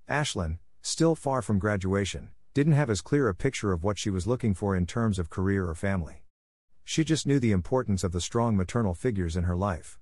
Ashlyn, 0.08 0.58
still 0.82 1.14
far 1.14 1.42
from 1.42 1.60
graduation, 1.60 2.30
didn't 2.54 2.72
have 2.72 2.90
as 2.90 3.00
clear 3.00 3.28
a 3.28 3.36
picture 3.36 3.70
of 3.70 3.84
what 3.84 4.00
she 4.00 4.10
was 4.10 4.26
looking 4.26 4.52
for 4.52 4.74
in 4.74 4.84
terms 4.84 5.16
of 5.16 5.30
career 5.30 5.68
or 5.68 5.76
family. 5.76 6.24
She 6.82 7.04
just 7.04 7.24
knew 7.24 7.38
the 7.38 7.52
importance 7.52 8.02
of 8.02 8.10
the 8.10 8.20
strong 8.20 8.56
maternal 8.56 8.94
figures 8.94 9.36
in 9.36 9.44
her 9.44 9.54
life. 9.54 10.00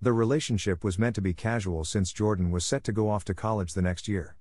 The 0.00 0.12
relationship 0.12 0.84
was 0.84 1.00
meant 1.00 1.16
to 1.16 1.20
be 1.20 1.34
casual 1.34 1.84
since 1.84 2.12
Jordan 2.12 2.52
was 2.52 2.64
set 2.64 2.84
to 2.84 2.92
go 2.92 3.10
off 3.10 3.24
to 3.24 3.34
college 3.34 3.74
the 3.74 3.82
next 3.82 4.06
year. 4.06 4.36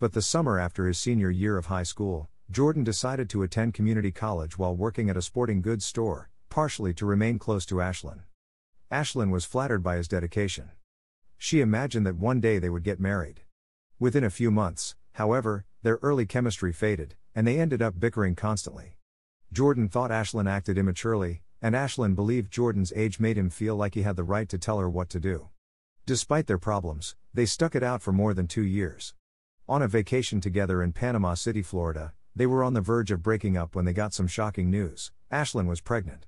But 0.00 0.12
the 0.12 0.22
summer 0.22 0.58
after 0.58 0.88
his 0.88 0.98
senior 0.98 1.30
year 1.30 1.56
of 1.56 1.66
high 1.66 1.84
school, 1.84 2.28
Jordan 2.52 2.82
decided 2.82 3.30
to 3.30 3.44
attend 3.44 3.74
community 3.74 4.10
college 4.10 4.58
while 4.58 4.74
working 4.74 5.08
at 5.08 5.16
a 5.16 5.22
sporting 5.22 5.62
goods 5.62 5.84
store, 5.84 6.30
partially 6.48 6.92
to 6.94 7.06
remain 7.06 7.38
close 7.38 7.64
to 7.66 7.76
Ashlyn. 7.76 8.22
Ashlyn 8.90 9.30
was 9.30 9.44
flattered 9.44 9.84
by 9.84 9.96
his 9.96 10.08
dedication. 10.08 10.70
She 11.38 11.60
imagined 11.60 12.04
that 12.06 12.16
one 12.16 12.40
day 12.40 12.58
they 12.58 12.68
would 12.68 12.82
get 12.82 12.98
married. 12.98 13.42
Within 14.00 14.24
a 14.24 14.30
few 14.30 14.50
months, 14.50 14.96
however, 15.12 15.64
their 15.84 16.00
early 16.02 16.26
chemistry 16.26 16.72
faded, 16.72 17.14
and 17.36 17.46
they 17.46 17.60
ended 17.60 17.80
up 17.80 18.00
bickering 18.00 18.34
constantly. 18.34 18.96
Jordan 19.52 19.88
thought 19.88 20.10
Ashlyn 20.10 20.50
acted 20.50 20.76
immaturely, 20.76 21.42
and 21.62 21.76
Ashlyn 21.76 22.16
believed 22.16 22.52
Jordan's 22.52 22.92
age 22.96 23.20
made 23.20 23.38
him 23.38 23.48
feel 23.48 23.76
like 23.76 23.94
he 23.94 24.02
had 24.02 24.16
the 24.16 24.24
right 24.24 24.48
to 24.48 24.58
tell 24.58 24.80
her 24.80 24.90
what 24.90 25.08
to 25.10 25.20
do. 25.20 25.50
Despite 26.04 26.48
their 26.48 26.58
problems, 26.58 27.14
they 27.32 27.46
stuck 27.46 27.76
it 27.76 27.84
out 27.84 28.02
for 28.02 28.10
more 28.10 28.34
than 28.34 28.48
two 28.48 28.64
years. 28.64 29.14
On 29.68 29.82
a 29.82 29.86
vacation 29.86 30.40
together 30.40 30.82
in 30.82 30.92
Panama 30.92 31.34
City, 31.34 31.62
Florida, 31.62 32.12
they 32.34 32.46
were 32.46 32.64
on 32.64 32.74
the 32.74 32.80
verge 32.80 33.10
of 33.10 33.22
breaking 33.22 33.56
up 33.56 33.74
when 33.74 33.84
they 33.84 33.92
got 33.92 34.14
some 34.14 34.26
shocking 34.26 34.70
news 34.70 35.10
Ashlyn 35.32 35.66
was 35.66 35.80
pregnant. 35.80 36.26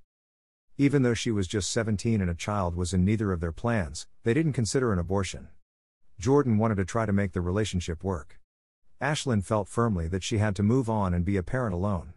Even 0.79 1.03
though 1.03 1.15
she 1.15 1.31
was 1.33 1.49
just 1.49 1.71
17 1.71 2.21
and 2.21 2.31
a 2.31 2.35
child 2.35 2.77
was 2.77 2.95
in 2.95 3.05
neither 3.05 3.33
of 3.33 3.41
their 3.41 3.53
plans, 3.53 4.07
they 4.23 4.33
didn't 4.33 4.53
consider 4.53 4.93
an 4.93 4.99
abortion. 4.99 5.49
Jordan 6.21 6.57
wanted 6.57 6.77
to 6.77 6.85
try 6.85 7.05
to 7.05 7.13
make 7.13 7.33
the 7.33 7.41
relationship 7.41 8.05
work. 8.05 8.39
Ashlyn 9.01 9.45
felt 9.45 9.69
firmly 9.69 10.07
that 10.07 10.23
she 10.23 10.39
had 10.39 10.55
to 10.55 10.63
move 10.63 10.89
on 10.89 11.13
and 11.13 11.25
be 11.25 11.37
a 11.37 11.43
parent 11.43 11.75
alone. 11.75 12.15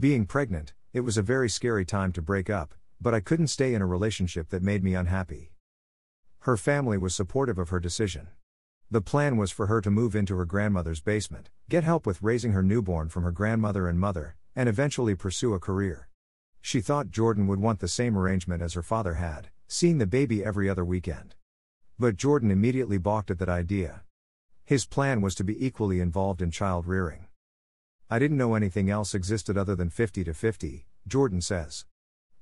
Being 0.00 0.24
pregnant, 0.24 0.72
it 0.94 1.00
was 1.00 1.18
a 1.18 1.22
very 1.22 1.50
scary 1.50 1.84
time 1.84 2.10
to 2.12 2.22
break 2.22 2.48
up, 2.48 2.74
but 3.00 3.12
I 3.12 3.20
couldn't 3.20 3.48
stay 3.48 3.74
in 3.74 3.82
a 3.82 3.86
relationship 3.86 4.48
that 4.48 4.62
made 4.62 4.82
me 4.82 4.94
unhappy. 4.94 5.52
Her 6.40 6.56
family 6.56 6.96
was 6.96 7.14
supportive 7.14 7.58
of 7.58 7.68
her 7.68 7.80
decision. 7.80 8.28
The 8.90 9.00
plan 9.00 9.36
was 9.36 9.50
for 9.50 9.66
her 9.66 9.80
to 9.80 9.90
move 9.90 10.14
into 10.14 10.36
her 10.36 10.44
grandmother's 10.44 11.00
basement, 11.00 11.50
get 11.68 11.84
help 11.84 12.06
with 12.06 12.22
raising 12.22 12.52
her 12.52 12.62
newborn 12.62 13.08
from 13.08 13.22
her 13.24 13.32
grandmother 13.32 13.88
and 13.88 13.98
mother, 13.98 14.36
and 14.54 14.68
eventually 14.68 15.14
pursue 15.14 15.54
a 15.54 15.60
career. 15.60 16.08
She 16.60 16.80
thought 16.80 17.10
Jordan 17.10 17.46
would 17.46 17.60
want 17.60 17.80
the 17.80 17.88
same 17.88 18.16
arrangement 18.16 18.62
as 18.62 18.74
her 18.74 18.82
father 18.82 19.14
had, 19.14 19.48
seeing 19.68 19.98
the 19.98 20.06
baby 20.06 20.44
every 20.44 20.68
other 20.70 20.84
weekend. 20.84 21.34
But 21.98 22.16
Jordan 22.16 22.50
immediately 22.50 22.98
balked 22.98 23.30
at 23.30 23.38
that 23.38 23.48
idea. 23.48 24.02
His 24.64 24.86
plan 24.86 25.20
was 25.20 25.34
to 25.36 25.44
be 25.44 25.64
equally 25.64 26.00
involved 26.00 26.40
in 26.40 26.50
child 26.50 26.86
rearing. 26.86 27.26
I 28.10 28.18
didn't 28.18 28.38
know 28.38 28.54
anything 28.54 28.90
else 28.90 29.14
existed 29.14 29.58
other 29.58 29.74
than 29.74 29.90
50 29.90 30.24
to 30.24 30.34
50, 30.34 30.86
Jordan 31.06 31.40
says. 31.40 31.84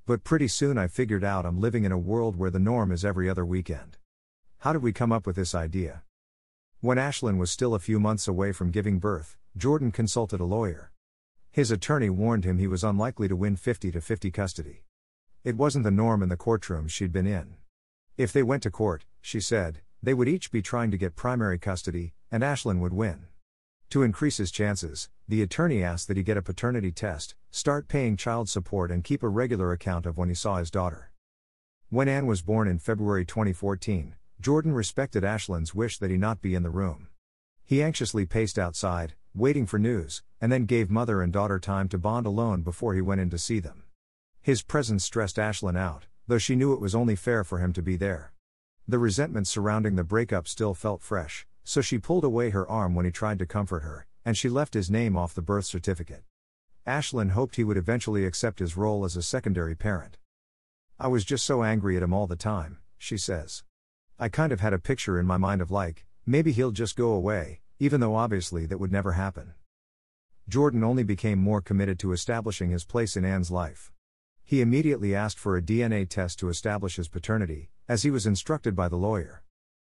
But 0.05 0.23
pretty 0.23 0.47
soon 0.47 0.77
I 0.77 0.87
figured 0.87 1.23
out 1.23 1.45
I'm 1.45 1.59
living 1.59 1.83
in 1.83 1.91
a 1.91 1.97
world 1.97 2.35
where 2.35 2.51
the 2.51 2.59
norm 2.59 2.91
is 2.91 3.05
every 3.05 3.29
other 3.29 3.45
weekend. 3.45 3.97
How 4.59 4.73
did 4.73 4.83
we 4.83 4.93
come 4.93 5.11
up 5.11 5.25
with 5.25 5.35
this 5.35 5.55
idea? 5.55 6.03
When 6.83 6.97
Ashlyn 6.97 7.37
was 7.37 7.49
still 7.49 7.75
a 7.75 7.79
few 7.79 7.97
months 7.97 8.27
away 8.27 8.51
from 8.51 8.69
giving 8.69 8.99
birth, 8.99 9.37
Jordan 9.55 9.89
consulted 9.89 10.41
a 10.41 10.43
lawyer. 10.43 10.91
His 11.49 11.71
attorney 11.71 12.09
warned 12.09 12.43
him 12.43 12.57
he 12.57 12.67
was 12.67 12.83
unlikely 12.83 13.29
to 13.29 13.37
win 13.37 13.55
50 13.55 13.89
to 13.91 14.01
50 14.01 14.31
custody. 14.31 14.83
It 15.45 15.55
wasn't 15.55 15.85
the 15.85 15.91
norm 15.91 16.21
in 16.21 16.27
the 16.27 16.35
courtrooms 16.35 16.89
she'd 16.89 17.13
been 17.13 17.25
in. 17.25 17.53
If 18.17 18.33
they 18.33 18.43
went 18.43 18.63
to 18.63 18.69
court, 18.69 19.05
she 19.21 19.39
said, 19.39 19.79
they 20.01 20.13
would 20.13 20.27
each 20.27 20.51
be 20.51 20.61
trying 20.61 20.91
to 20.91 20.97
get 20.97 21.15
primary 21.15 21.57
custody, 21.57 22.15
and 22.29 22.43
Ashlyn 22.43 22.79
would 22.79 22.91
win. 22.91 23.27
To 23.91 24.03
increase 24.03 24.35
his 24.35 24.51
chances, 24.51 25.07
the 25.25 25.41
attorney 25.41 25.81
asked 25.81 26.09
that 26.09 26.17
he 26.17 26.23
get 26.23 26.35
a 26.35 26.41
paternity 26.41 26.91
test, 26.91 27.33
start 27.49 27.87
paying 27.87 28.17
child 28.17 28.49
support, 28.49 28.91
and 28.91 29.05
keep 29.05 29.23
a 29.23 29.29
regular 29.29 29.71
account 29.71 30.05
of 30.05 30.17
when 30.17 30.27
he 30.27 30.35
saw 30.35 30.57
his 30.57 30.69
daughter. 30.69 31.13
When 31.89 32.09
Anne 32.09 32.27
was 32.27 32.41
born 32.41 32.67
in 32.67 32.77
February 32.77 33.23
2014, 33.23 34.15
Jordan 34.43 34.73
respected 34.73 35.23
Ashlyn's 35.23 35.73
wish 35.73 35.97
that 35.99 36.11
he 36.11 36.17
not 36.17 36.41
be 36.41 36.53
in 36.53 36.63
the 36.63 36.69
room. 36.69 37.07
He 37.63 37.81
anxiously 37.81 38.25
paced 38.25 38.59
outside, 38.59 39.13
waiting 39.33 39.65
for 39.65 39.79
news, 39.79 40.21
and 40.41 40.51
then 40.51 40.65
gave 40.65 40.91
mother 40.91 41.21
and 41.21 41.31
daughter 41.31 41.59
time 41.59 41.87
to 41.87 41.97
bond 41.97 42.25
alone 42.25 42.61
before 42.61 42.93
he 42.93 42.99
went 42.99 43.21
in 43.21 43.29
to 43.29 43.37
see 43.37 43.61
them. 43.61 43.83
His 44.41 44.61
presence 44.61 45.05
stressed 45.05 45.37
Ashlyn 45.37 45.77
out, 45.77 46.07
though 46.27 46.39
she 46.39 46.57
knew 46.57 46.73
it 46.73 46.81
was 46.81 46.93
only 46.93 47.15
fair 47.15 47.45
for 47.45 47.59
him 47.59 47.71
to 47.71 47.81
be 47.81 47.95
there. 47.95 48.33
The 48.85 48.99
resentment 48.99 49.47
surrounding 49.47 49.95
the 49.95 50.03
breakup 50.03 50.49
still 50.49 50.73
felt 50.73 51.01
fresh, 51.01 51.47
so 51.63 51.79
she 51.79 51.97
pulled 51.97 52.25
away 52.25 52.49
her 52.49 52.69
arm 52.69 52.95
when 52.95 53.05
he 53.05 53.11
tried 53.11 53.39
to 53.39 53.45
comfort 53.45 53.83
her, 53.83 54.07
and 54.25 54.37
she 54.37 54.49
left 54.49 54.73
his 54.73 54.91
name 54.91 55.15
off 55.15 55.33
the 55.33 55.41
birth 55.41 55.63
certificate. 55.63 56.25
Ashlyn 56.85 57.31
hoped 57.31 57.55
he 57.55 57.63
would 57.63 57.77
eventually 57.77 58.25
accept 58.25 58.59
his 58.59 58.75
role 58.75 59.05
as 59.05 59.15
a 59.15 59.23
secondary 59.23 59.73
parent. 59.73 60.17
I 60.99 61.07
was 61.07 61.23
just 61.23 61.45
so 61.45 61.63
angry 61.63 61.95
at 61.95 62.03
him 62.03 62.11
all 62.11 62.27
the 62.27 62.35
time, 62.35 62.79
she 62.97 63.17
says. 63.17 63.63
I 64.23 64.29
kind 64.29 64.53
of 64.53 64.61
had 64.61 64.71
a 64.71 64.79
picture 64.79 65.19
in 65.19 65.25
my 65.25 65.35
mind 65.35 65.61
of 65.61 65.69
like, 65.69 66.05
maybe 66.25 66.53
he'll 66.53 66.71
just 66.71 66.95
go 66.95 67.11
away, 67.11 67.59
even 67.77 67.99
though 67.99 68.15
obviously 68.15 68.65
that 68.65 68.77
would 68.77 68.89
never 68.89 69.11
happen. 69.11 69.53
Jordan 70.47 70.81
only 70.81 71.03
became 71.03 71.39
more 71.39 71.59
committed 71.59 71.99
to 71.99 72.13
establishing 72.13 72.69
his 72.69 72.85
place 72.85 73.17
in 73.17 73.25
Anne's 73.25 73.51
life. 73.51 73.91
He 74.41 74.61
immediately 74.61 75.13
asked 75.13 75.37
for 75.37 75.57
a 75.57 75.61
DNA 75.61 76.07
test 76.07 76.39
to 76.39 76.47
establish 76.47 76.95
his 76.95 77.09
paternity, 77.09 77.69
as 77.89 78.03
he 78.03 78.11
was 78.11 78.25
instructed 78.25 78.77
by 78.77 78.87
the 78.87 78.95
lawyer. 78.95 79.43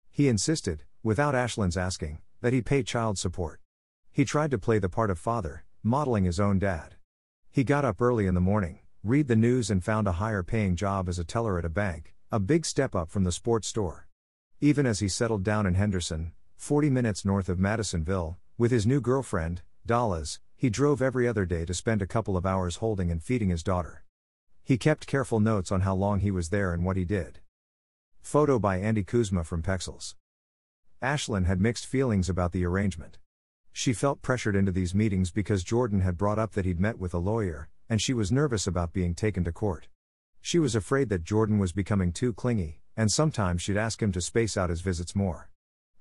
He 0.08 0.28
insisted, 0.28 0.84
without 1.02 1.34
Ashlyn's 1.34 1.76
asking, 1.76 2.20
that 2.40 2.52
he 2.52 2.62
pay 2.62 2.84
child 2.84 3.18
support. 3.18 3.58
He 4.12 4.24
tried 4.24 4.52
to 4.52 4.58
play 4.58 4.78
the 4.78 4.88
part 4.88 5.10
of 5.10 5.18
father, 5.18 5.64
modeling 5.82 6.22
his 6.22 6.38
own 6.38 6.60
dad. 6.60 6.94
He 7.50 7.64
got 7.64 7.84
up 7.84 8.00
early 8.00 8.28
in 8.28 8.34
the 8.34 8.40
morning, 8.40 8.78
read 9.02 9.26
the 9.26 9.34
news, 9.34 9.68
and 9.68 9.82
found 9.82 10.06
a 10.06 10.12
higher 10.22 10.44
paying 10.44 10.76
job 10.76 11.08
as 11.08 11.18
a 11.18 11.24
teller 11.24 11.58
at 11.58 11.64
a 11.64 11.68
bank, 11.68 12.14
a 12.30 12.38
big 12.38 12.64
step 12.64 12.94
up 12.94 13.10
from 13.10 13.24
the 13.24 13.32
sports 13.32 13.66
store. 13.66 14.07
Even 14.60 14.86
as 14.86 14.98
he 14.98 15.06
settled 15.06 15.44
down 15.44 15.66
in 15.66 15.74
Henderson, 15.74 16.32
40 16.56 16.90
minutes 16.90 17.24
north 17.24 17.48
of 17.48 17.60
Madisonville, 17.60 18.38
with 18.56 18.72
his 18.72 18.88
new 18.88 19.00
girlfriend, 19.00 19.62
Dallas, 19.86 20.40
he 20.56 20.68
drove 20.68 21.00
every 21.00 21.28
other 21.28 21.46
day 21.46 21.64
to 21.64 21.72
spend 21.72 22.02
a 22.02 22.08
couple 22.08 22.36
of 22.36 22.44
hours 22.44 22.76
holding 22.76 23.08
and 23.08 23.22
feeding 23.22 23.50
his 23.50 23.62
daughter. 23.62 24.02
He 24.64 24.76
kept 24.76 25.06
careful 25.06 25.38
notes 25.38 25.70
on 25.70 25.82
how 25.82 25.94
long 25.94 26.18
he 26.18 26.32
was 26.32 26.48
there 26.48 26.72
and 26.72 26.84
what 26.84 26.96
he 26.96 27.04
did. 27.04 27.38
Photo 28.20 28.58
by 28.58 28.78
Andy 28.78 29.04
Kuzma 29.04 29.44
from 29.44 29.62
Pexels. 29.62 30.16
Ashlyn 31.00 31.46
had 31.46 31.60
mixed 31.60 31.86
feelings 31.86 32.28
about 32.28 32.50
the 32.50 32.66
arrangement. 32.66 33.18
She 33.72 33.92
felt 33.92 34.22
pressured 34.22 34.56
into 34.56 34.72
these 34.72 34.92
meetings 34.92 35.30
because 35.30 35.62
Jordan 35.62 36.00
had 36.00 36.18
brought 36.18 36.40
up 36.40 36.54
that 36.54 36.64
he'd 36.64 36.80
met 36.80 36.98
with 36.98 37.14
a 37.14 37.18
lawyer, 37.18 37.68
and 37.88 38.02
she 38.02 38.12
was 38.12 38.32
nervous 38.32 38.66
about 38.66 38.92
being 38.92 39.14
taken 39.14 39.44
to 39.44 39.52
court. 39.52 39.86
She 40.40 40.58
was 40.58 40.74
afraid 40.74 41.10
that 41.10 41.22
Jordan 41.22 41.60
was 41.60 41.70
becoming 41.70 42.10
too 42.10 42.32
clingy, 42.32 42.80
and 42.98 43.12
sometimes 43.12 43.62
she'd 43.62 43.76
ask 43.76 44.02
him 44.02 44.10
to 44.10 44.20
space 44.20 44.56
out 44.56 44.70
his 44.70 44.80
visits 44.80 45.14
more. 45.14 45.48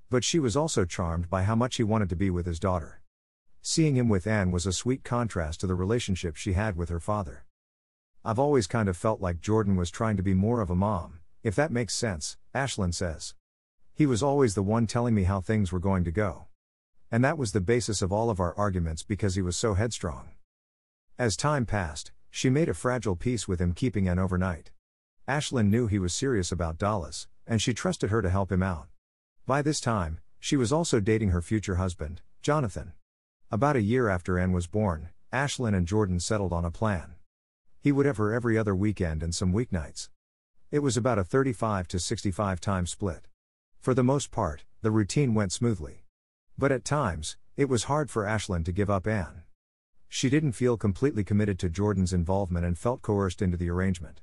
But 0.10 0.24
she 0.24 0.40
was 0.40 0.58
also 0.58 0.84
charmed 0.84 1.30
by 1.30 1.44
how 1.44 1.54
much 1.56 1.76
he 1.76 1.84
wanted 1.84 2.10
to 2.10 2.16
be 2.16 2.32
with 2.32 2.48
his 2.48 2.60
daughter. 2.60 3.02
Seeing 3.62 3.96
him 3.96 4.10
with 4.10 4.26
Anne 4.26 4.50
was 4.50 4.66
a 4.66 4.74
sweet 4.74 5.04
contrast 5.04 5.60
to 5.60 5.68
the 5.68 5.76
relationship 5.76 6.36
she 6.36 6.54
had 6.54 6.76
with 6.76 6.90
her 6.90 7.00
father. 7.00 7.46
I've 8.26 8.40
always 8.40 8.66
kind 8.66 8.90
of 8.90 8.98
felt 8.98 9.22
like 9.22 9.42
Jordan 9.42 9.76
was 9.76 9.92
trying 9.92 10.18
to 10.18 10.24
be 10.24 10.34
more 10.34 10.60
of 10.60 10.72
a 10.72 10.76
mom, 10.76 11.20
if 11.44 11.54
that 11.54 11.72
makes 11.72 11.94
sense, 11.94 12.36
Ashlyn 12.56 12.96
says. 12.96 13.36
He 13.94 14.08
was 14.08 14.24
always 14.24 14.56
the 14.56 14.64
one 14.64 14.88
telling 14.88 15.14
me 15.14 15.26
how 15.26 15.40
things 15.40 15.72
were 15.72 15.80
going 15.80 16.04
to 16.04 16.12
go. 16.12 16.48
And 17.12 17.24
that 17.24 17.38
was 17.38 17.52
the 17.52 17.62
basis 17.62 18.02
of 18.02 18.12
all 18.12 18.32
of 18.32 18.40
our 18.40 18.58
arguments 18.58 19.04
because 19.04 19.36
he 19.36 19.44
was 19.44 19.56
so 19.56 19.76
headstrong. 19.76 20.30
As 21.20 21.38
time 21.38 21.68
passed, 21.68 22.12
she 22.32 22.50
made 22.50 22.70
a 22.70 22.74
fragile 22.74 23.16
peace 23.16 23.48
with 23.48 23.62
him 23.62 23.74
keeping 23.74 24.08
Anne 24.10 24.18
overnight. 24.18 24.72
Ashlyn 25.28 25.68
knew 25.70 25.88
he 25.88 26.00
was 26.00 26.14
serious 26.14 26.54
about 26.54 26.78
Dallas, 26.78 27.28
and 27.46 27.62
she 27.62 27.74
trusted 27.74 28.12
her 28.12 28.22
to 28.22 28.30
help 28.30 28.50
him 28.50 28.64
out. 28.64 28.88
By 29.46 29.62
this 29.62 29.82
time, 29.82 30.20
she 30.40 30.56
was 30.56 30.72
also 30.72 31.02
dating 31.02 31.32
her 31.32 31.42
future 31.42 31.76
husband, 31.76 32.22
Jonathan. 32.42 32.94
About 33.52 33.76
a 33.76 33.82
year 33.82 34.08
after 34.08 34.40
Anne 34.40 34.54
was 34.54 34.68
born, 34.68 35.10
Ashlyn 35.34 35.76
and 35.76 35.86
Jordan 35.86 36.22
settled 36.22 36.54
on 36.54 36.64
a 36.64 36.72
plan. 36.72 37.16
He 37.82 37.92
would 37.92 38.06
have 38.06 38.16
her 38.16 38.34
every 38.34 38.58
other 38.58 38.74
weekend 38.74 39.22
and 39.22 39.36
some 39.36 39.52
weeknights. 39.52 40.08
It 40.72 40.80
was 40.80 40.96
about 40.96 41.20
a 41.20 41.26
35 41.26 41.90
to 41.90 42.00
65 42.00 42.62
time 42.62 42.86
split. 42.86 43.28
For 43.82 43.94
the 43.94 44.04
most 44.04 44.32
part, 44.32 44.64
the 44.82 44.92
routine 44.92 45.34
went 45.34 45.52
smoothly. 45.52 46.06
But 46.58 46.72
at 46.72 46.86
times, 46.86 47.36
it 47.58 47.68
was 47.68 47.86
hard 47.86 48.10
for 48.10 48.24
Ashlyn 48.24 48.64
to 48.64 48.72
give 48.72 48.90
up 48.90 49.06
Anne. 49.06 49.44
She 50.08 50.30
didn't 50.30 50.54
feel 50.54 50.78
completely 50.78 51.26
committed 51.26 51.60
to 51.60 51.70
Jordan's 51.70 52.14
involvement 52.14 52.66
and 52.66 52.78
felt 52.78 53.02
coerced 53.02 53.42
into 53.42 53.58
the 53.58 53.70
arrangement. 53.70 54.22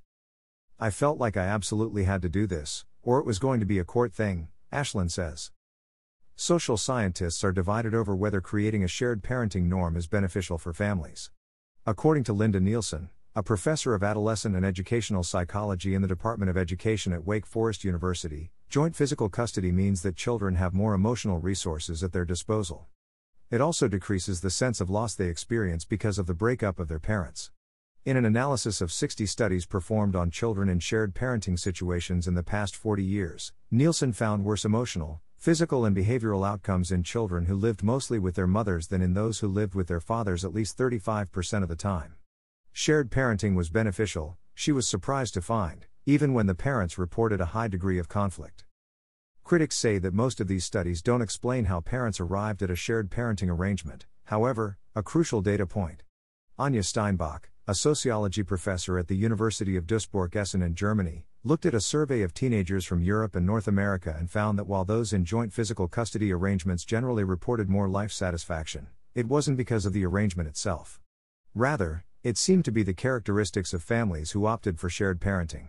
I 0.81 0.91
felt 0.91 1.19
like 1.19 1.37
I 1.37 1.45
absolutely 1.45 2.03
had 2.03 2.21
to 2.23 2.29
do 2.29 2.49
this, 2.49 2.85
or 3.01 3.21
it 3.21 3.27
was 3.27 3.39
going 3.39 3.61
to 3.61 3.67
be 3.67 3.79
a 3.79 3.85
court 3.85 4.13
thing, 4.13 4.49
Ashlyn 4.73 5.09
says. 5.09 5.53
Social 6.35 6.77
scientists 6.77 7.45
are 7.45 7.53
divided 7.53 7.95
over 7.95 8.17
whether 8.17 8.41
creating 8.41 8.83
a 8.83 8.89
shared 8.89 9.23
parenting 9.23 9.65
norm 9.65 9.97
is 9.97 10.09
beneficial 10.09 10.59
for 10.59 10.73
families. 10.73 11.31
According 11.87 12.25
to 12.25 12.33
Linda 12.33 12.59
Nielsen, 12.59 13.11
a 13.37 13.43
professor 13.43 13.95
of 13.95 14.03
adolescent 14.03 14.57
and 14.57 14.67
educational 14.67 15.23
psychology 15.23 15.95
in 15.95 16.03
the 16.03 16.09
Department 16.09 16.51
of 16.51 16.57
Education 16.57 17.13
at 17.13 17.25
Wake 17.25 17.47
Forest 17.47 17.85
University, 17.85 18.51
joint 18.69 18.97
physical 18.97 19.29
custody 19.29 19.71
means 19.71 20.03
that 20.03 20.17
children 20.17 20.57
have 20.57 20.75
more 20.75 20.93
emotional 20.93 21.39
resources 21.39 22.03
at 22.03 22.13
their 22.13 22.25
disposal. 22.25 22.89
It 23.49 23.61
also 23.61 23.87
decreases 23.87 24.41
the 24.41 24.51
sense 24.51 24.81
of 24.81 24.91
loss 24.91 25.15
they 25.15 25.29
experience 25.29 25.85
because 25.85 26.19
of 26.19 26.27
the 26.27 26.35
breakup 26.35 26.81
of 26.81 26.89
their 26.89 26.99
parents. 26.99 27.53
In 28.05 28.19
an 28.19 28.27
analysis 28.27 28.83
of 28.83 28.93
60 28.93 29.25
studies 29.25 29.65
performed 29.65 30.15
on 30.15 30.31
children 30.31 30.69
in 30.69 30.79
shared 30.79 31.15
parenting 31.15 31.59
situations 31.59 32.29
in 32.29 32.35
the 32.35 32.43
past 32.43 32.77
40 32.77 33.03
years, 33.03 33.55
Nielsen 33.71 34.13
found 34.13 34.45
worse 34.45 34.67
emotional, 34.67 35.23
physical, 35.39 35.87
and 35.87 35.97
behavioral 35.97 36.47
outcomes 36.47 36.93
in 36.93 37.03
children 37.03 37.47
who 37.47 37.57
lived 37.57 37.83
mostly 37.83 38.19
with 38.19 38.35
their 38.35 38.47
mothers 38.47 38.89
than 38.89 39.01
in 39.01 39.15
those 39.15 39.39
who 39.39 39.49
lived 39.49 39.75
with 39.75 39.87
their 39.87 40.01
fathers 40.01 40.45
at 40.45 40.53
least 40.53 40.77
35% 40.77 41.63
of 41.63 41.71
the 41.71 41.77
time. 41.77 42.17
Shared 42.73 43.11
parenting 43.11 43.55
was 43.55 43.71
beneficial, 43.71 44.37
she 44.55 44.71
was 44.71 44.87
surprised 44.87 45.33
to 45.33 45.41
find, 45.41 45.87
even 46.05 46.35
when 46.35 46.45
the 46.45 46.55
parents 46.55 46.99
reported 46.99 47.41
a 47.41 47.57
high 47.57 47.69
degree 47.69 47.99
of 47.99 48.11
conflict. 48.11 48.67
Critics 49.45 49.79
say 49.79 49.97
that 49.97 50.13
most 50.13 50.43
of 50.43 50.47
these 50.47 50.67
studies 50.67 51.01
don't 51.01 51.23
explain 51.23 51.65
how 51.65 51.81
parents 51.81 52.21
arrived 52.21 52.63
at 52.63 52.71
a 52.71 52.77
shared 52.77 53.11
parenting 53.11 53.49
arrangement, 53.49 54.05
however, 54.25 54.77
a 54.95 55.03
crucial 55.03 55.41
data 55.41 55.67
point. 55.67 56.03
Anja 56.59 56.85
Steinbach, 56.85 57.49
a 57.67 57.75
sociology 57.75 58.43
professor 58.43 58.99
at 58.99 59.09
the 59.09 59.17
University 59.17 59.75
of 59.75 59.87
Duisburg 59.87 60.37
Essen 60.37 60.61
in 60.61 60.75
Germany, 60.75 61.25
looked 61.45 61.65
at 61.65 61.75
a 61.75 61.81
survey 61.81 62.21
of 62.21 62.35
teenagers 62.35 62.85
from 62.85 63.01
Europe 63.01 63.35
and 63.35 63.47
North 63.47 63.67
America 63.67 64.15
and 64.19 64.31
found 64.31 64.59
that 64.59 64.67
while 64.67 64.85
those 64.85 65.15
in 65.15 65.25
joint 65.25 65.51
physical 65.51 65.89
custody 65.89 66.31
arrangements 66.31 66.85
generally 66.85 67.25
reported 67.25 67.71
more 67.71 67.89
life 67.89 68.13
satisfaction, 68.13 68.89
it 69.15 69.29
wasn't 69.29 69.57
because 69.57 69.87
of 69.87 69.95
the 69.95 70.05
arrangement 70.05 70.47
itself. 70.47 71.01
Rather, 71.55 72.05
it 72.23 72.37
seemed 72.37 72.67
to 72.67 72.73
be 72.73 72.83
the 72.83 72.93
characteristics 72.93 73.73
of 73.73 73.83
families 73.83 74.33
who 74.33 74.45
opted 74.45 74.79
for 74.79 74.91
shared 74.91 75.19
parenting. 75.19 75.69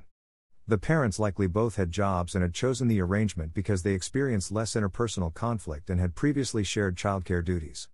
The 0.68 0.78
parents 0.78 1.18
likely 1.18 1.48
both 1.48 1.78
had 1.78 1.92
jobs 1.92 2.36
and 2.36 2.42
had 2.42 2.54
chosen 2.54 2.90
the 2.90 3.00
arrangement 3.00 3.54
because 3.54 3.84
they 3.84 3.94
experienced 3.94 4.52
less 4.52 4.76
interpersonal 4.76 5.34
conflict 5.34 5.90
and 5.90 6.02
had 6.02 6.14
previously 6.14 6.66
shared 6.66 6.98
childcare 6.98 7.46
duties. 7.46 7.88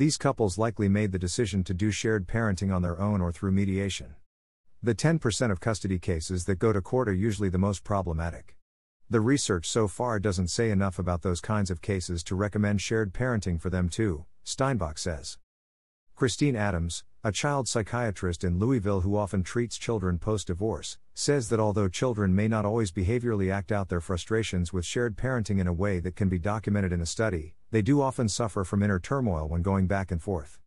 These 0.00 0.16
couples 0.16 0.56
likely 0.56 0.88
made 0.88 1.12
the 1.12 1.18
decision 1.18 1.62
to 1.64 1.74
do 1.74 1.90
shared 1.90 2.26
parenting 2.26 2.74
on 2.74 2.80
their 2.80 2.98
own 2.98 3.20
or 3.20 3.30
through 3.32 3.52
mediation. 3.52 4.14
The 4.82 4.94
10% 4.94 5.50
of 5.50 5.60
custody 5.60 5.98
cases 5.98 6.46
that 6.46 6.58
go 6.58 6.72
to 6.72 6.80
court 6.80 7.06
are 7.06 7.12
usually 7.12 7.50
the 7.50 7.58
most 7.58 7.84
problematic. 7.84 8.56
The 9.10 9.20
research 9.20 9.68
so 9.68 9.88
far 9.88 10.18
doesn't 10.18 10.48
say 10.48 10.70
enough 10.70 10.98
about 10.98 11.20
those 11.20 11.42
kinds 11.42 11.70
of 11.70 11.82
cases 11.82 12.24
to 12.24 12.34
recommend 12.34 12.80
shared 12.80 13.12
parenting 13.12 13.60
for 13.60 13.68
them 13.68 13.90
too, 13.90 14.24
Steinbach 14.42 14.96
says. 14.96 15.36
Christine 16.16 16.56
Adams, 16.56 17.04
a 17.22 17.30
child 17.30 17.68
psychiatrist 17.68 18.42
in 18.42 18.58
Louisville 18.58 19.02
who 19.02 19.18
often 19.18 19.42
treats 19.42 19.76
children 19.76 20.18
post 20.18 20.46
divorce, 20.46 20.96
says 21.12 21.50
that 21.50 21.60
although 21.60 21.88
children 21.88 22.34
may 22.34 22.48
not 22.48 22.64
always 22.64 22.90
behaviorally 22.90 23.52
act 23.52 23.70
out 23.70 23.90
their 23.90 24.00
frustrations 24.00 24.72
with 24.72 24.86
shared 24.86 25.18
parenting 25.18 25.60
in 25.60 25.66
a 25.66 25.74
way 25.74 26.00
that 26.00 26.16
can 26.16 26.30
be 26.30 26.38
documented 26.38 26.90
in 26.90 27.02
a 27.02 27.06
study, 27.06 27.54
they 27.70 27.82
do 27.82 28.00
often 28.00 28.28
suffer 28.28 28.64
from 28.64 28.82
inner 28.82 28.98
turmoil 28.98 29.48
when 29.48 29.62
going 29.62 29.86
back 29.86 30.10
and 30.10 30.20
forth. 30.20 30.58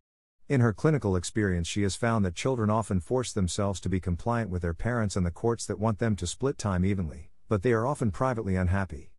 In 0.48 0.60
her 0.60 0.72
clinical 0.72 1.16
experience, 1.16 1.66
she 1.66 1.82
has 1.82 1.96
found 1.96 2.24
that 2.24 2.34
children 2.34 2.68
often 2.68 3.00
force 3.00 3.32
themselves 3.32 3.80
to 3.80 3.88
be 3.88 4.00
compliant 4.00 4.50
with 4.50 4.62
their 4.62 4.74
parents 4.74 5.16
and 5.16 5.24
the 5.24 5.30
courts 5.30 5.64
that 5.66 5.78
want 5.78 5.98
them 5.98 6.16
to 6.16 6.26
split 6.26 6.58
time 6.58 6.84
evenly, 6.84 7.30
but 7.48 7.62
they 7.62 7.72
are 7.72 7.86
often 7.86 8.10
privately 8.10 8.56
unhappy. 8.56 9.12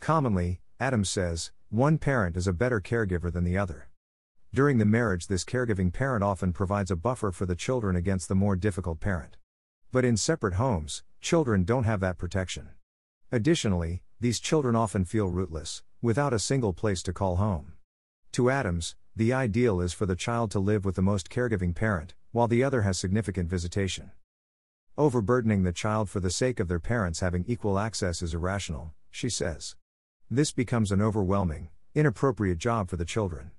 Commonly, 0.00 0.60
Adams 0.78 1.10
says, 1.10 1.50
one 1.70 1.98
parent 1.98 2.36
is 2.36 2.46
a 2.46 2.52
better 2.52 2.80
caregiver 2.80 3.32
than 3.32 3.44
the 3.44 3.58
other. 3.58 3.88
During 4.54 4.78
the 4.78 4.84
marriage, 4.86 5.26
this 5.26 5.44
caregiving 5.44 5.92
parent 5.92 6.24
often 6.24 6.52
provides 6.52 6.90
a 6.90 6.96
buffer 6.96 7.32
for 7.32 7.44
the 7.44 7.56
children 7.56 7.96
against 7.96 8.28
the 8.28 8.34
more 8.34 8.56
difficult 8.56 9.00
parent. 9.00 9.36
But 9.92 10.04
in 10.04 10.16
separate 10.16 10.54
homes, 10.54 11.02
children 11.20 11.64
don't 11.64 11.84
have 11.84 12.00
that 12.00 12.18
protection. 12.18 12.68
Additionally, 13.30 14.02
these 14.20 14.40
children 14.40 14.74
often 14.74 15.04
feel 15.04 15.26
rootless, 15.26 15.82
without 16.00 16.32
a 16.32 16.38
single 16.38 16.72
place 16.72 17.02
to 17.02 17.12
call 17.12 17.36
home. 17.36 17.72
To 18.32 18.50
Adams, 18.50 18.94
the 19.16 19.32
ideal 19.32 19.80
is 19.80 19.92
for 19.92 20.06
the 20.06 20.14
child 20.14 20.50
to 20.52 20.60
live 20.60 20.84
with 20.84 20.94
the 20.94 21.02
most 21.02 21.28
caregiving 21.28 21.74
parent, 21.74 22.14
while 22.30 22.46
the 22.46 22.62
other 22.62 22.82
has 22.82 22.98
significant 22.98 23.48
visitation. 23.50 24.12
Overburdening 24.96 25.64
the 25.64 25.72
child 25.72 26.08
for 26.08 26.20
the 26.20 26.30
sake 26.30 26.60
of 26.60 26.68
their 26.68 26.78
parents 26.78 27.20
having 27.20 27.44
equal 27.48 27.78
access 27.78 28.22
is 28.22 28.34
irrational, 28.34 28.94
she 29.10 29.28
says. 29.28 29.74
This 30.30 30.52
becomes 30.52 30.92
an 30.92 31.02
overwhelming, 31.02 31.70
inappropriate 31.94 32.58
job 32.58 32.88
for 32.88 32.96
the 32.96 33.04
children. 33.04 33.50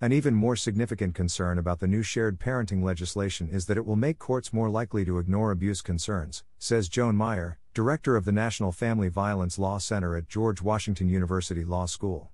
An 0.00 0.12
even 0.12 0.34
more 0.34 0.56
significant 0.56 1.14
concern 1.14 1.58
about 1.58 1.78
the 1.78 1.86
new 1.86 2.02
shared 2.02 2.40
parenting 2.40 2.82
legislation 2.82 3.48
is 3.48 3.66
that 3.66 3.76
it 3.76 3.86
will 3.86 3.94
make 3.94 4.18
courts 4.18 4.52
more 4.52 4.68
likely 4.68 5.04
to 5.04 5.18
ignore 5.18 5.52
abuse 5.52 5.80
concerns, 5.80 6.42
says 6.58 6.88
Joan 6.88 7.14
Meier, 7.14 7.58
director 7.74 8.16
of 8.16 8.26
the 8.26 8.32
National 8.32 8.70
Family 8.70 9.08
Violence 9.08 9.58
Law 9.58 9.78
Center 9.78 10.14
at 10.14 10.28
George 10.28 10.60
Washington 10.60 11.08
University 11.08 11.64
Law 11.64 11.86
School. 11.86 12.30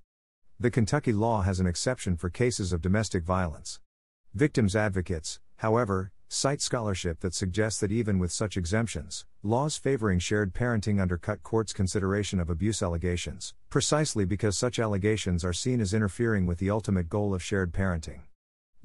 The 0.58 0.68
Kentucky 0.68 1.12
law 1.12 1.42
has 1.42 1.60
an 1.60 1.66
exception 1.68 2.16
for 2.16 2.28
cases 2.28 2.72
of 2.72 2.82
domestic 2.82 3.22
violence. 3.22 3.78
Victims 4.34 4.74
advocates, 4.74 5.38
however, 5.58 6.10
cite 6.26 6.60
scholarship 6.60 7.20
that 7.20 7.34
suggests 7.34 7.78
that 7.78 7.92
even 7.92 8.18
with 8.18 8.32
such 8.32 8.56
exemptions, 8.56 9.26
laws 9.44 9.76
favoring 9.76 10.18
shared 10.18 10.52
parenting 10.52 11.00
undercut 11.00 11.44
courts' 11.44 11.72
consideration 11.72 12.40
of 12.40 12.50
abuse 12.50 12.82
allegations, 12.82 13.54
precisely 13.70 14.24
because 14.24 14.58
such 14.58 14.80
allegations 14.80 15.44
are 15.44 15.52
seen 15.52 15.80
as 15.80 15.94
interfering 15.94 16.46
with 16.46 16.58
the 16.58 16.68
ultimate 16.68 17.08
goal 17.08 17.32
of 17.32 17.44
shared 17.44 17.72
parenting. 17.72 18.22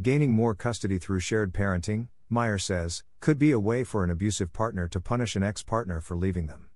Gaining 0.04 0.32
more 0.32 0.54
custody 0.54 1.00
through 1.00 1.20
shared 1.20 1.52
parenting, 1.52 2.10
Meier 2.30 2.58
says, 2.58 3.04
could 3.20 3.38
be 3.38 3.52
a 3.52 3.60
way 3.60 3.84
for 3.84 4.04
an 4.04 4.10
abusive 4.10 4.54
partner 4.54 4.88
to 4.88 5.00
punish 5.00 5.36
an 5.36 5.44
ex 5.44 5.64
partner 5.64 6.02
for 6.02 6.16
leaving 6.16 6.48
them. 6.48 6.70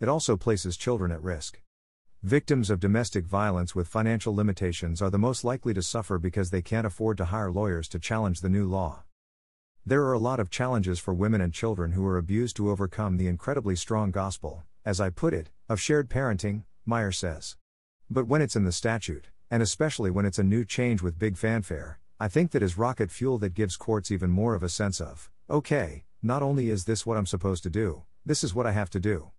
It 0.00 0.08
also 0.08 0.36
places 0.36 0.76
children 0.76 1.12
at 1.12 1.22
risk. 1.22 1.60
Victims 2.22 2.68
of 2.68 2.80
domestic 2.80 3.26
violence 3.26 3.74
with 3.74 3.88
financial 3.88 4.34
limitations 4.34 5.00
are 5.00 5.10
the 5.10 5.18
most 5.18 5.44
likely 5.44 5.72
to 5.72 5.82
suffer 5.82 6.18
because 6.18 6.50
they 6.50 6.60
can't 6.60 6.86
afford 6.86 7.16
to 7.16 7.26
hire 7.26 7.50
lawyers 7.50 7.88
to 7.88 7.98
challenge 7.98 8.40
the 8.40 8.48
new 8.48 8.66
law. 8.66 9.04
There 9.86 10.02
are 10.04 10.12
a 10.12 10.18
lot 10.18 10.40
of 10.40 10.50
challenges 10.50 10.98
for 10.98 11.14
women 11.14 11.40
and 11.40 11.54
children 11.54 11.92
who 11.92 12.04
are 12.06 12.18
abused 12.18 12.56
to 12.56 12.70
overcome 12.70 13.16
the 13.16 13.28
incredibly 13.28 13.76
strong 13.76 14.10
gospel, 14.10 14.64
as 14.84 15.00
I 15.00 15.08
put 15.08 15.32
it, 15.32 15.50
of 15.68 15.80
shared 15.80 16.10
parenting, 16.10 16.64
Meier 16.84 17.12
says. 17.12 17.56
But 18.10 18.26
when 18.26 18.42
it's 18.42 18.56
in 18.56 18.64
the 18.64 18.72
statute, 18.72 19.28
and 19.50 19.62
especially 19.62 20.10
when 20.10 20.26
it's 20.26 20.38
a 20.38 20.44
new 20.44 20.64
change 20.64 21.00
with 21.00 21.18
big 21.18 21.38
fanfare, 21.38 21.99
I 22.22 22.28
think 22.28 22.50
that 22.50 22.62
is 22.62 22.76
rocket 22.76 23.10
fuel 23.10 23.38
that 23.38 23.54
gives 23.54 23.78
courts 23.78 24.10
even 24.10 24.28
more 24.28 24.54
of 24.54 24.62
a 24.62 24.68
sense 24.68 25.00
of, 25.00 25.30
okay, 25.48 26.04
not 26.22 26.42
only 26.42 26.68
is 26.68 26.84
this 26.84 27.06
what 27.06 27.16
I'm 27.16 27.24
supposed 27.24 27.62
to 27.62 27.70
do, 27.70 28.02
this 28.26 28.44
is 28.44 28.54
what 28.54 28.66
I 28.66 28.72
have 28.72 28.90
to 28.90 29.00
do. 29.00 29.30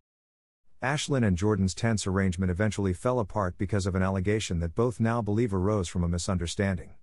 Ashlyn 0.82 1.24
and 1.24 1.38
Jordan's 1.38 1.76
tense 1.76 2.08
arrangement 2.08 2.50
eventually 2.50 2.92
fell 2.92 3.20
apart 3.20 3.56
because 3.60 3.86
of 3.86 3.94
an 3.94 4.02
allegation 4.02 4.62
that 4.62 4.74
both 4.74 5.00
now 5.00 5.22
believe 5.22 5.54
arose 5.54 5.88
from 5.88 6.04
a 6.04 6.08
misunderstanding. 6.08 6.96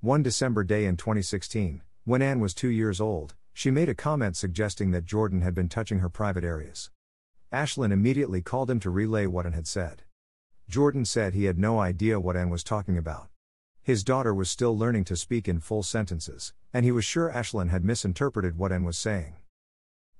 One 0.00 0.24
December 0.24 0.64
day 0.64 0.84
in 0.84 0.96
2016, 0.96 1.82
when 2.02 2.22
Anne 2.22 2.40
was 2.40 2.52
two 2.52 2.66
years 2.66 3.00
old, 3.00 3.36
she 3.52 3.70
made 3.70 3.88
a 3.88 3.94
comment 3.94 4.36
suggesting 4.36 4.90
that 4.90 5.04
Jordan 5.04 5.42
had 5.42 5.54
been 5.54 5.68
touching 5.68 6.00
her 6.00 6.08
private 6.08 6.42
areas. 6.42 6.90
Ashlyn 7.52 7.92
immediately 7.92 8.42
called 8.42 8.68
him 8.68 8.80
to 8.80 8.90
relay 8.90 9.26
what 9.26 9.46
Anne 9.46 9.52
had 9.52 9.68
said. 9.68 10.02
Jordan 10.68 11.04
said 11.04 11.34
he 11.34 11.44
had 11.44 11.56
no 11.56 11.78
idea 11.78 12.18
what 12.18 12.36
Anne 12.36 12.50
was 12.50 12.64
talking 12.64 12.98
about. 12.98 13.29
His 13.90 14.04
daughter 14.04 14.32
was 14.32 14.48
still 14.48 14.78
learning 14.78 15.02
to 15.06 15.16
speak 15.16 15.48
in 15.48 15.58
full 15.58 15.82
sentences, 15.82 16.52
and 16.72 16.84
he 16.84 16.92
was 16.92 17.04
sure 17.04 17.28
Ashlyn 17.28 17.70
had 17.70 17.84
misinterpreted 17.84 18.56
what 18.56 18.70
Anne 18.70 18.84
was 18.84 18.96
saying. 18.96 19.34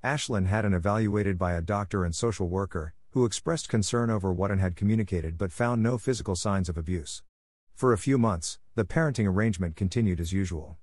Ashlyn 0.02 0.46
had 0.46 0.64
Anne 0.64 0.74
evaluated 0.74 1.38
by 1.38 1.52
a 1.52 1.62
doctor 1.62 2.04
and 2.04 2.12
social 2.12 2.48
worker, 2.48 2.94
who 3.11 3.24
expressed 3.24 3.68
concern 3.68 4.11
over 4.11 4.33
what 4.33 4.50
Anne 4.50 4.59
had 4.59 4.74
communicated 4.74 5.38
but 5.38 5.52
found 5.52 5.85
no 5.85 5.98
physical 5.98 6.35
signs 6.35 6.68
of 6.68 6.76
abuse. 6.76 7.22
For 7.76 7.92
a 7.92 7.96
few 7.96 8.18
months, 8.18 8.59
the 8.74 8.85
parenting 8.85 9.28
arrangement 9.28 9.76
continued 9.76 10.18
as 10.18 10.33
usual. 10.33 10.76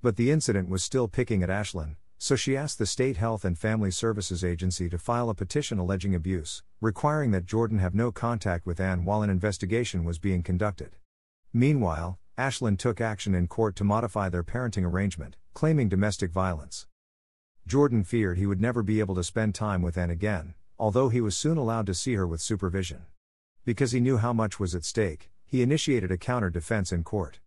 But 0.00 0.14
the 0.14 0.30
incident 0.30 0.68
was 0.68 0.84
still 0.84 1.08
picking 1.08 1.42
at 1.42 1.48
Ashlyn, 1.48 1.96
so 2.18 2.36
she 2.36 2.56
asked 2.56 2.78
the 2.78 2.86
State 2.86 3.16
Health 3.16 3.44
and 3.44 3.58
Family 3.58 3.90
Services 3.90 4.44
Agency 4.44 4.88
to 4.90 4.96
file 4.96 5.28
a 5.28 5.34
petition 5.34 5.80
alleging 5.80 6.14
abuse, 6.14 6.62
requiring 6.80 7.32
that 7.32 7.46
Jordan 7.46 7.80
have 7.80 7.96
no 7.96 8.12
contact 8.12 8.64
with 8.64 8.78
Anne 8.78 9.04
while 9.04 9.22
an 9.22 9.28
investigation 9.28 10.04
was 10.04 10.20
being 10.20 10.44
conducted. 10.44 10.94
Meanwhile, 11.52 12.20
Ashlyn 12.38 12.78
took 12.78 13.00
action 13.00 13.34
in 13.34 13.48
court 13.48 13.74
to 13.74 13.82
modify 13.82 14.28
their 14.28 14.44
parenting 14.44 14.84
arrangement, 14.84 15.34
claiming 15.54 15.88
domestic 15.88 16.30
violence. 16.30 16.86
Jordan 17.66 18.04
feared 18.04 18.38
he 18.38 18.46
would 18.46 18.60
never 18.60 18.84
be 18.84 19.00
able 19.00 19.16
to 19.16 19.24
spend 19.24 19.56
time 19.56 19.82
with 19.82 19.98
Anne 19.98 20.08
again, 20.08 20.54
although 20.78 21.08
he 21.08 21.20
was 21.20 21.36
soon 21.36 21.58
allowed 21.58 21.86
to 21.86 21.94
see 21.94 22.14
her 22.14 22.28
with 22.28 22.40
supervision. 22.40 23.06
Because 23.64 23.90
he 23.90 23.98
knew 23.98 24.18
how 24.18 24.32
much 24.32 24.60
was 24.60 24.76
at 24.76 24.84
stake, 24.84 25.32
he 25.46 25.62
initiated 25.62 26.12
a 26.12 26.16
counter 26.16 26.48
defense 26.48 26.92
in 26.92 27.02
court. 27.02 27.40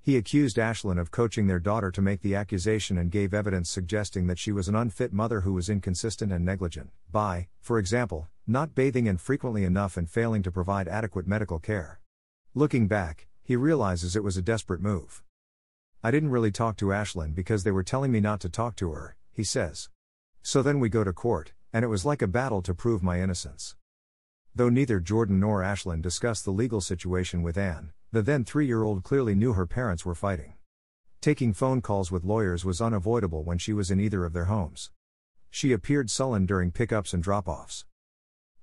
He 0.00 0.16
accused 0.16 0.58
Ashlyn 0.58 1.00
of 1.00 1.10
coaching 1.10 1.48
their 1.48 1.58
daughter 1.58 1.90
to 1.90 2.00
make 2.00 2.22
the 2.22 2.36
accusation 2.36 2.96
and 2.96 3.10
gave 3.10 3.34
evidence 3.34 3.68
suggesting 3.68 4.28
that 4.28 4.38
she 4.38 4.52
was 4.52 4.68
an 4.68 4.76
unfit 4.76 5.12
mother 5.12 5.40
who 5.40 5.54
was 5.54 5.68
inconsistent 5.68 6.30
and 6.30 6.44
negligent, 6.44 6.90
by, 7.10 7.48
for 7.60 7.80
example, 7.80 8.28
not 8.46 8.76
bathing 8.76 9.08
in 9.08 9.16
frequently 9.16 9.64
enough 9.64 9.96
and 9.96 10.08
failing 10.08 10.44
to 10.44 10.52
provide 10.52 10.86
adequate 10.86 11.26
medical 11.26 11.58
care. 11.58 11.98
Looking 12.54 12.86
back, 12.86 13.26
he 13.46 13.54
realizes 13.54 14.16
it 14.16 14.24
was 14.24 14.36
a 14.36 14.42
desperate 14.42 14.80
move. 14.80 15.22
I 16.02 16.10
didn't 16.10 16.32
really 16.32 16.50
talk 16.50 16.76
to 16.78 16.86
Ashlyn 16.86 17.32
because 17.32 17.62
they 17.62 17.70
were 17.70 17.84
telling 17.84 18.10
me 18.10 18.18
not 18.18 18.40
to 18.40 18.48
talk 18.48 18.74
to 18.76 18.90
her, 18.90 19.14
he 19.30 19.44
says. 19.44 19.88
So 20.42 20.62
then 20.62 20.80
we 20.80 20.88
go 20.88 21.04
to 21.04 21.12
court, 21.12 21.52
and 21.72 21.84
it 21.84 21.88
was 21.88 22.04
like 22.04 22.22
a 22.22 22.26
battle 22.26 22.60
to 22.62 22.74
prove 22.74 23.04
my 23.04 23.20
innocence. 23.20 23.76
Though 24.52 24.68
neither 24.68 24.98
Jordan 24.98 25.38
nor 25.38 25.62
Ashlyn 25.62 26.02
discussed 26.02 26.44
the 26.44 26.50
legal 26.50 26.80
situation 26.80 27.40
with 27.40 27.56
Anne, 27.56 27.92
the 28.10 28.20
then 28.20 28.44
three 28.44 28.66
year 28.66 28.82
old 28.82 29.04
clearly 29.04 29.36
knew 29.36 29.52
her 29.52 29.64
parents 29.64 30.04
were 30.04 30.16
fighting. 30.16 30.54
Taking 31.20 31.52
phone 31.52 31.80
calls 31.80 32.10
with 32.10 32.24
lawyers 32.24 32.64
was 32.64 32.80
unavoidable 32.80 33.44
when 33.44 33.58
she 33.58 33.72
was 33.72 33.92
in 33.92 34.00
either 34.00 34.24
of 34.24 34.32
their 34.32 34.46
homes. 34.46 34.90
She 35.50 35.70
appeared 35.70 36.10
sullen 36.10 36.46
during 36.46 36.72
pickups 36.72 37.14
and 37.14 37.22
drop 37.22 37.46
offs. 37.46 37.84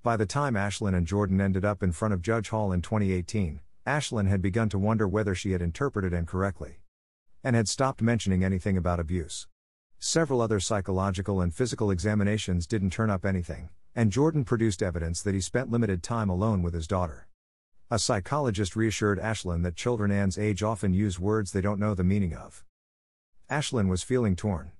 By 0.02 0.18
the 0.18 0.26
time 0.26 0.56
Ashlyn 0.56 0.94
and 0.94 1.06
Jordan 1.06 1.40
ended 1.40 1.64
up 1.64 1.82
in 1.82 1.92
front 1.92 2.12
of 2.12 2.20
Judge 2.20 2.50
Hall 2.50 2.70
in 2.70 2.82
2018, 2.82 3.60
Ashlyn 3.86 4.28
had 4.28 4.40
begun 4.40 4.70
to 4.70 4.78
wonder 4.78 5.06
whether 5.06 5.34
she 5.34 5.52
had 5.52 5.60
interpreted 5.60 6.14
incorrectly. 6.14 6.78
And 7.42 7.54
had 7.54 7.68
stopped 7.68 8.00
mentioning 8.00 8.42
anything 8.42 8.78
about 8.78 8.98
abuse. 8.98 9.46
Several 9.98 10.40
other 10.40 10.58
psychological 10.58 11.42
and 11.42 11.54
physical 11.54 11.90
examinations 11.90 12.66
didn't 12.66 12.90
turn 12.90 13.10
up 13.10 13.26
anything, 13.26 13.68
and 13.94 14.10
Jordan 14.10 14.44
produced 14.44 14.82
evidence 14.82 15.20
that 15.22 15.34
he 15.34 15.40
spent 15.40 15.70
limited 15.70 16.02
time 16.02 16.30
alone 16.30 16.62
with 16.62 16.72
his 16.72 16.86
daughter. 16.86 17.28
A 17.90 17.98
psychologist 17.98 18.74
reassured 18.74 19.18
Ashlyn 19.18 19.62
that 19.62 19.76
children 19.76 20.10
Anne's 20.10 20.38
age 20.38 20.62
often 20.62 20.94
use 20.94 21.20
words 21.20 21.52
they 21.52 21.60
don't 21.60 21.78
know 21.78 21.94
the 21.94 22.02
meaning 22.02 22.34
of. 22.34 22.64
Ashlyn 23.50 23.88
was 23.88 24.02
feeling 24.02 24.34
torn. 24.34 24.72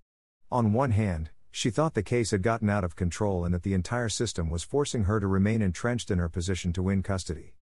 On 0.50 0.72
one 0.72 0.92
hand, 0.92 1.28
she 1.50 1.68
thought 1.68 1.92
the 1.92 2.02
case 2.02 2.30
had 2.30 2.42
gotten 2.42 2.70
out 2.70 2.84
of 2.84 2.96
control 2.96 3.44
and 3.44 3.54
that 3.54 3.62
the 3.62 3.74
entire 3.74 4.08
system 4.08 4.48
was 4.48 4.64
forcing 4.64 5.04
her 5.04 5.20
to 5.20 5.26
remain 5.26 5.60
entrenched 5.60 6.10
in 6.10 6.18
her 6.18 6.30
position 6.30 6.72
to 6.72 6.82
win 6.82 7.02
custody. 7.02 7.54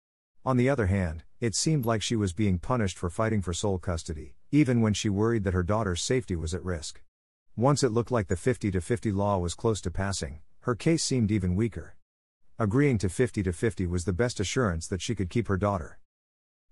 On 0.44 0.58
the 0.58 0.68
other 0.68 0.86
hand, 0.86 1.24
it 1.40 1.54
seemed 1.54 1.86
like 1.86 2.02
she 2.02 2.16
was 2.16 2.34
being 2.34 2.58
punished 2.58 2.98
for 2.98 3.08
fighting 3.08 3.40
for 3.40 3.54
sole 3.54 3.78
custody, 3.78 4.34
even 4.50 4.82
when 4.82 4.92
she 4.92 5.08
worried 5.08 5.42
that 5.44 5.54
her 5.54 5.62
daughter's 5.62 6.02
safety 6.02 6.36
was 6.36 6.52
at 6.52 6.62
risk. 6.62 7.02
Once 7.56 7.82
it 7.82 7.92
looked 7.92 8.10
like 8.10 8.28
the 8.28 8.36
50 8.36 8.70
to 8.70 8.80
50 8.80 9.10
law 9.10 9.38
was 9.38 9.54
close 9.54 9.80
to 9.80 9.90
passing, 9.90 10.40
her 10.60 10.74
case 10.74 11.02
seemed 11.02 11.30
even 11.32 11.56
weaker. 11.56 11.96
Agreeing 12.58 12.98
to 12.98 13.08
50 13.08 13.42
to 13.42 13.52
50 13.54 13.86
was 13.86 14.04
the 14.04 14.12
best 14.12 14.38
assurance 14.38 14.86
that 14.86 15.00
she 15.00 15.14
could 15.14 15.30
keep 15.30 15.48
her 15.48 15.56
daughter. 15.56 15.98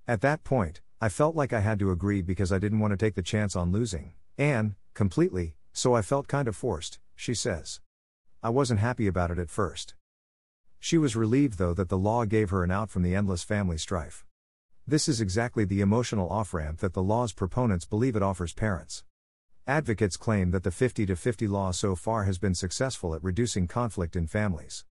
At 0.06 0.20
that 0.20 0.44
point, 0.44 0.82
I 1.00 1.08
felt 1.08 1.34
like 1.34 1.54
I 1.54 1.60
had 1.60 1.78
to 1.78 1.90
agree 1.90 2.20
because 2.20 2.52
I 2.52 2.58
didn't 2.58 2.80
want 2.80 2.90
to 2.90 2.98
take 2.98 3.14
the 3.14 3.22
chance 3.22 3.56
on 3.56 3.72
losing, 3.72 4.12
Anne, 4.36 4.76
completely, 4.92 5.54
so 5.72 5.94
I 5.94 6.02
felt 6.02 6.28
kind 6.28 6.46
of 6.46 6.56
forced, 6.56 6.98
she 7.16 7.32
says. 7.32 7.80
I 8.42 8.50
wasn't 8.50 8.80
happy 8.80 9.06
about 9.06 9.30
it 9.30 9.38
at 9.38 9.48
first. 9.48 9.94
She 10.78 10.98
was 10.98 11.16
relieved, 11.16 11.56
though, 11.56 11.72
that 11.72 11.88
the 11.88 11.96
law 11.96 12.26
gave 12.26 12.50
her 12.50 12.62
an 12.62 12.70
out 12.70 12.90
from 12.90 13.02
the 13.02 13.14
endless 13.14 13.42
family 13.42 13.78
strife. 13.78 14.26
This 14.88 15.06
is 15.06 15.20
exactly 15.20 15.66
the 15.66 15.82
emotional 15.82 16.30
off 16.30 16.54
ramp 16.54 16.78
that 16.78 16.94
the 16.94 17.02
law's 17.02 17.34
proponents 17.34 17.84
believe 17.84 18.16
it 18.16 18.22
offers 18.22 18.54
parents. 18.54 19.04
Advocates 19.66 20.16
claim 20.16 20.50
that 20.52 20.62
the 20.62 20.70
50 20.70 21.04
to 21.04 21.14
50 21.14 21.46
law 21.46 21.72
so 21.72 21.94
far 21.94 22.24
has 22.24 22.38
been 22.38 22.54
successful 22.54 23.14
at 23.14 23.22
reducing 23.22 23.66
conflict 23.66 24.16
in 24.16 24.26
families. 24.26 24.86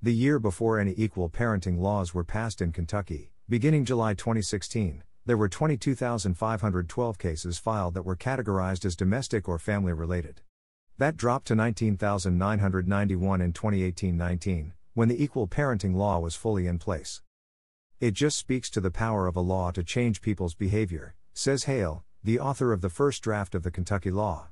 The 0.00 0.14
year 0.14 0.38
before 0.38 0.78
any 0.78 0.94
equal 0.96 1.28
parenting 1.28 1.78
laws 1.78 2.14
were 2.14 2.24
passed 2.24 2.62
in 2.62 2.72
Kentucky, 2.72 3.34
beginning 3.46 3.84
July 3.84 4.14
2016, 4.14 5.02
there 5.26 5.36
were 5.36 5.50
22,512 5.50 7.18
cases 7.18 7.58
filed 7.58 7.92
that 7.92 8.06
were 8.06 8.16
categorized 8.16 8.86
as 8.86 8.96
domestic 8.96 9.50
or 9.50 9.58
family 9.58 9.92
related. 9.92 10.40
That 10.96 11.18
dropped 11.18 11.48
to 11.48 11.54
19,991 11.54 13.40
in 13.42 13.52
2018 13.52 14.16
19, 14.16 14.72
when 14.94 15.08
the 15.08 15.22
equal 15.22 15.46
parenting 15.46 15.94
law 15.94 16.18
was 16.20 16.34
fully 16.34 16.66
in 16.66 16.78
place. 16.78 17.20
It 18.02 18.14
just 18.14 18.36
speaks 18.36 18.68
to 18.70 18.80
the 18.80 18.90
power 18.90 19.28
of 19.28 19.36
a 19.36 19.40
law 19.40 19.70
to 19.70 19.84
change 19.84 20.22
people's 20.22 20.56
behavior, 20.56 21.14
says 21.34 21.66
Hale, 21.70 22.02
the 22.24 22.40
author 22.40 22.72
of 22.72 22.80
the 22.80 22.90
first 22.90 23.22
draft 23.22 23.54
of 23.54 23.62
the 23.62 23.70
Kentucky 23.70 24.10
law. 24.10 24.48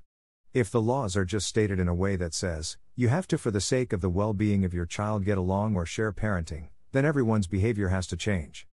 If 0.54 0.70
the 0.70 0.80
laws 0.80 1.16
are 1.16 1.24
just 1.24 1.48
stated 1.48 1.80
in 1.80 1.88
a 1.88 1.92
way 1.92 2.14
that 2.14 2.32
says, 2.32 2.78
you 2.94 3.08
have 3.08 3.26
to, 3.26 3.36
for 3.36 3.50
the 3.50 3.60
sake 3.60 3.92
of 3.92 4.02
the 4.02 4.08
well 4.08 4.34
being 4.34 4.64
of 4.64 4.72
your 4.72 4.86
child, 4.86 5.24
get 5.24 5.36
along 5.36 5.74
or 5.74 5.84
share 5.84 6.12
parenting, 6.12 6.68
then 6.92 7.04
everyone's 7.04 7.48
behavior 7.48 7.88
has 7.88 8.06
to 8.06 8.16
change. 8.16 8.68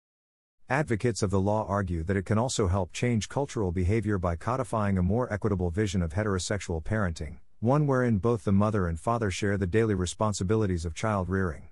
Advocates 0.69 1.23
of 1.23 1.31
the 1.31 1.39
law 1.41 1.65
argue 1.69 2.03
that 2.03 2.17
it 2.17 2.27
can 2.27 2.37
also 2.37 2.67
help 2.67 2.93
change 2.93 3.29
cultural 3.29 3.71
behavior 3.71 4.19
by 4.19 4.35
codifying 4.35 4.99
a 4.99 5.03
more 5.05 5.33
equitable 5.33 5.71
vision 5.71 6.03
of 6.03 6.15
heterosexual 6.15 6.83
parenting, 6.83 7.37
one 7.61 7.87
wherein 7.87 8.19
both 8.19 8.43
the 8.43 8.51
mother 8.51 8.89
and 8.89 8.99
father 8.99 9.31
share 9.31 9.57
the 9.57 9.69
daily 9.69 9.95
responsibilities 9.95 10.85
of 10.85 10.97
child 10.97 11.29
rearing. 11.29 11.69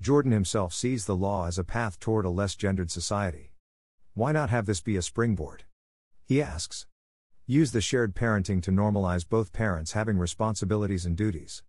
Jordan 0.00 0.32
himself 0.32 0.72
sees 0.72 1.04
the 1.04 1.14
law 1.14 1.46
as 1.46 1.58
a 1.58 1.64
path 1.64 2.00
toward 2.00 2.24
a 2.24 2.30
less 2.30 2.54
gendered 2.54 2.90
society. 2.90 3.52
Why 4.14 4.32
not 4.32 4.48
have 4.48 4.64
this 4.64 4.80
be 4.80 4.96
a 4.96 5.02
springboard? 5.02 5.64
He 6.24 6.40
asks. 6.40 6.86
Use 7.46 7.72
the 7.72 7.82
shared 7.82 8.14
parenting 8.14 8.62
to 8.62 8.70
normalize 8.70 9.28
both 9.28 9.52
parents 9.52 9.92
having 9.92 10.16
responsibilities 10.16 11.04
and 11.04 11.16
duties. 11.16 11.62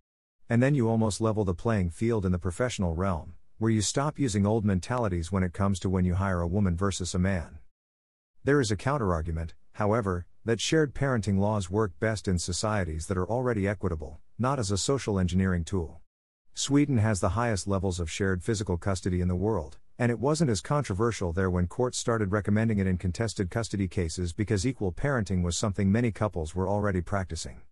And 0.48 0.62
then 0.62 0.74
you 0.74 0.88
almost 0.88 1.20
level 1.20 1.44
the 1.44 1.54
playing 1.54 1.90
field 1.90 2.24
in 2.24 2.32
the 2.32 2.38
professional 2.38 2.94
realm, 2.94 3.34
where 3.58 3.70
you 3.70 3.82
stop 3.82 4.18
using 4.18 4.46
old 4.46 4.64
mentalities 4.64 5.30
when 5.30 5.42
it 5.42 5.52
comes 5.52 5.78
to 5.80 5.90
when 5.90 6.04
you 6.06 6.14
hire 6.14 6.40
a 6.40 6.46
woman 6.46 6.74
versus 6.74 7.14
a 7.14 7.18
man. 7.18 7.58
There 8.44 8.60
is 8.60 8.70
a 8.70 8.76
counterargument, 8.76 9.50
however, 9.72 10.26
that 10.44 10.60
shared 10.60 10.94
parenting 10.94 11.38
laws 11.38 11.70
work 11.70 11.92
best 12.00 12.26
in 12.26 12.38
societies 12.38 13.06
that 13.08 13.18
are 13.18 13.28
already 13.28 13.68
equitable, 13.68 14.20
not 14.38 14.58
as 14.58 14.70
a 14.70 14.78
social 14.78 15.18
engineering 15.18 15.64
tool. 15.64 16.01
Sweden 16.54 16.98
has 16.98 17.20
the 17.20 17.30
highest 17.30 17.66
levels 17.66 17.98
of 17.98 18.10
shared 18.10 18.42
physical 18.42 18.76
custody 18.76 19.22
in 19.22 19.28
the 19.28 19.34
world, 19.34 19.78
and 19.98 20.12
it 20.12 20.18
wasn't 20.18 20.50
as 20.50 20.60
controversial 20.60 21.32
there 21.32 21.48
when 21.48 21.66
courts 21.66 21.96
started 21.96 22.30
recommending 22.30 22.78
it 22.78 22.86
in 22.86 22.98
contested 22.98 23.50
custody 23.50 23.88
cases 23.88 24.34
because 24.34 24.66
equal 24.66 24.92
parenting 24.92 25.42
was 25.42 25.56
something 25.56 25.90
many 25.90 26.12
couples 26.12 26.54
were 26.54 26.68
already 26.68 27.00
practicing. 27.00 27.62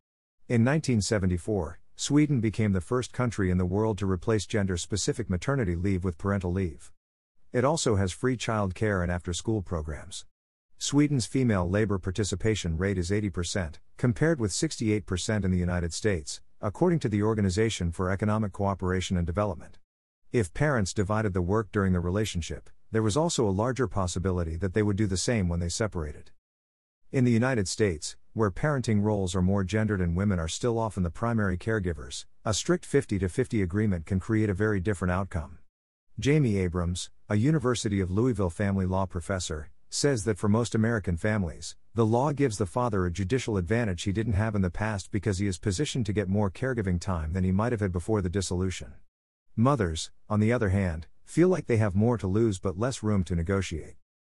In 0.48 0.64
1974, 0.64 1.78
Sweden 1.94 2.40
became 2.40 2.72
the 2.72 2.80
first 2.80 3.12
country 3.12 3.50
in 3.50 3.58
the 3.58 3.66
world 3.66 3.98
to 3.98 4.10
replace 4.10 4.46
gender 4.46 4.78
specific 4.78 5.28
maternity 5.28 5.76
leave 5.76 6.02
with 6.02 6.16
parental 6.16 6.50
leave. 6.50 6.90
It 7.52 7.66
also 7.66 7.96
has 7.96 8.12
free 8.12 8.38
child 8.38 8.74
care 8.74 9.02
and 9.02 9.12
after 9.12 9.34
school 9.34 9.60
programs. 9.60 10.24
Sweden's 10.78 11.26
female 11.26 11.68
labor 11.68 11.98
participation 11.98 12.78
rate 12.78 12.96
is 12.96 13.10
80%, 13.10 13.74
compared 13.98 14.40
with 14.40 14.52
68% 14.52 15.44
in 15.44 15.50
the 15.50 15.58
United 15.58 15.92
States, 15.92 16.40
according 16.62 16.98
to 16.98 17.08
the 17.08 17.22
Organization 17.22 17.90
for 17.90 18.10
Economic 18.10 18.52
Cooperation 18.52 19.16
and 19.16 19.26
Development. 19.26 19.78
If 20.30 20.52
parents 20.52 20.92
divided 20.92 21.32
the 21.32 21.40
work 21.40 21.72
during 21.72 21.94
the 21.94 22.00
relationship, 22.00 22.68
there 22.92 23.02
was 23.02 23.16
also 23.16 23.48
a 23.48 23.50
larger 23.50 23.88
possibility 23.88 24.56
that 24.56 24.74
they 24.74 24.82
would 24.82 24.96
do 24.96 25.06
the 25.06 25.16
same 25.16 25.48
when 25.48 25.60
they 25.60 25.70
separated. 25.70 26.32
In 27.10 27.24
the 27.24 27.30
United 27.30 27.66
States, 27.66 28.16
where 28.34 28.50
parenting 28.50 29.02
roles 29.02 29.34
are 29.34 29.42
more 29.42 29.64
gendered 29.64 30.02
and 30.02 30.14
women 30.14 30.38
are 30.38 30.48
still 30.48 30.78
often 30.78 31.02
the 31.02 31.10
primary 31.10 31.56
caregivers, 31.56 32.26
a 32.44 32.52
strict 32.52 32.84
50 32.84 33.18
to 33.20 33.28
50 33.28 33.62
agreement 33.62 34.04
can 34.04 34.20
create 34.20 34.50
a 34.50 34.54
very 34.54 34.80
different 34.80 35.12
outcome. 35.12 35.58
Jamie 36.18 36.58
Abrams, 36.58 37.10
a 37.28 37.36
University 37.36 38.00
of 38.00 38.10
Louisville 38.10 38.50
family 38.50 38.84
law 38.84 39.06
professor, 39.06 39.70
says 39.90 40.24
that 40.24 40.38
for 40.38 40.48
most 40.48 40.74
American 40.76 41.16
families, 41.16 41.74
the 41.94 42.06
law 42.06 42.32
gives 42.32 42.58
the 42.58 42.66
father 42.66 43.04
a 43.04 43.10
judicial 43.10 43.56
advantage 43.56 44.04
he 44.04 44.12
didn't 44.12 44.34
have 44.34 44.54
in 44.54 44.62
the 44.62 44.70
past 44.70 45.10
because 45.10 45.38
he 45.38 45.48
is 45.48 45.58
positioned 45.58 46.06
to 46.06 46.12
get 46.12 46.28
more 46.28 46.48
caregiving 46.48 47.00
time 47.00 47.32
than 47.32 47.42
he 47.42 47.50
might 47.50 47.72
have 47.72 47.80
had 47.80 47.90
before 47.90 48.22
the 48.22 48.28
dissolution. 48.28 48.94
Mothers, 49.56 50.12
on 50.28 50.38
the 50.38 50.52
other 50.52 50.68
hand, 50.68 51.08
feel 51.24 51.48
like 51.48 51.66
they 51.66 51.78
have 51.78 51.96
more 51.96 52.16
to 52.16 52.28
lose 52.28 52.60
but 52.60 52.78
less 52.78 53.02
room 53.02 53.24
to 53.24 53.34
negotiate. 53.34 53.96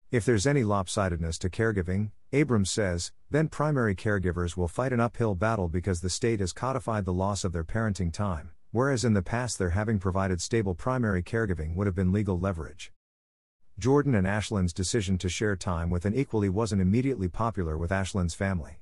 If 0.10 0.24
there's 0.24 0.48
any 0.48 0.64
lopsidedness 0.64 1.38
to 1.40 1.50
caregiving, 1.50 2.12
Abrams 2.32 2.72
says, 2.72 3.12
then 3.30 3.50
primary 3.50 3.94
caregivers 3.94 4.56
will 4.56 4.70
fight 4.70 4.94
an 4.94 5.02
uphill 5.02 5.36
battle 5.36 5.68
because 5.68 6.00
the 6.00 6.10
state 6.10 6.40
has 6.40 6.54
codified 6.54 7.04
the 7.04 7.14
loss 7.14 7.44
of 7.44 7.52
their 7.52 7.66
parenting 7.66 8.14
time, 8.14 8.52
whereas 8.72 9.04
in 9.04 9.14
the 9.14 9.22
past 9.22 9.60
their 9.60 9.72
having 9.72 10.00
provided 10.00 10.42
stable 10.42 10.76
primary 10.76 11.22
caregiving 11.22 11.76
would 11.76 11.88
have 11.88 11.96
been 11.96 12.14
legal 12.14 12.40
leverage. 12.40 12.94
Jordan 13.82 14.14
and 14.14 14.28
Ashlyn's 14.28 14.74
decision 14.74 15.18
to 15.18 15.28
share 15.28 15.56
time 15.56 15.90
with 15.90 16.06
Anne 16.06 16.14
equally 16.14 16.50
wasn't 16.50 16.84
immediately 16.84 17.28
popular 17.28 17.80
with 17.80 17.90
Ashlyn's 17.90 18.36
family. 18.36 18.78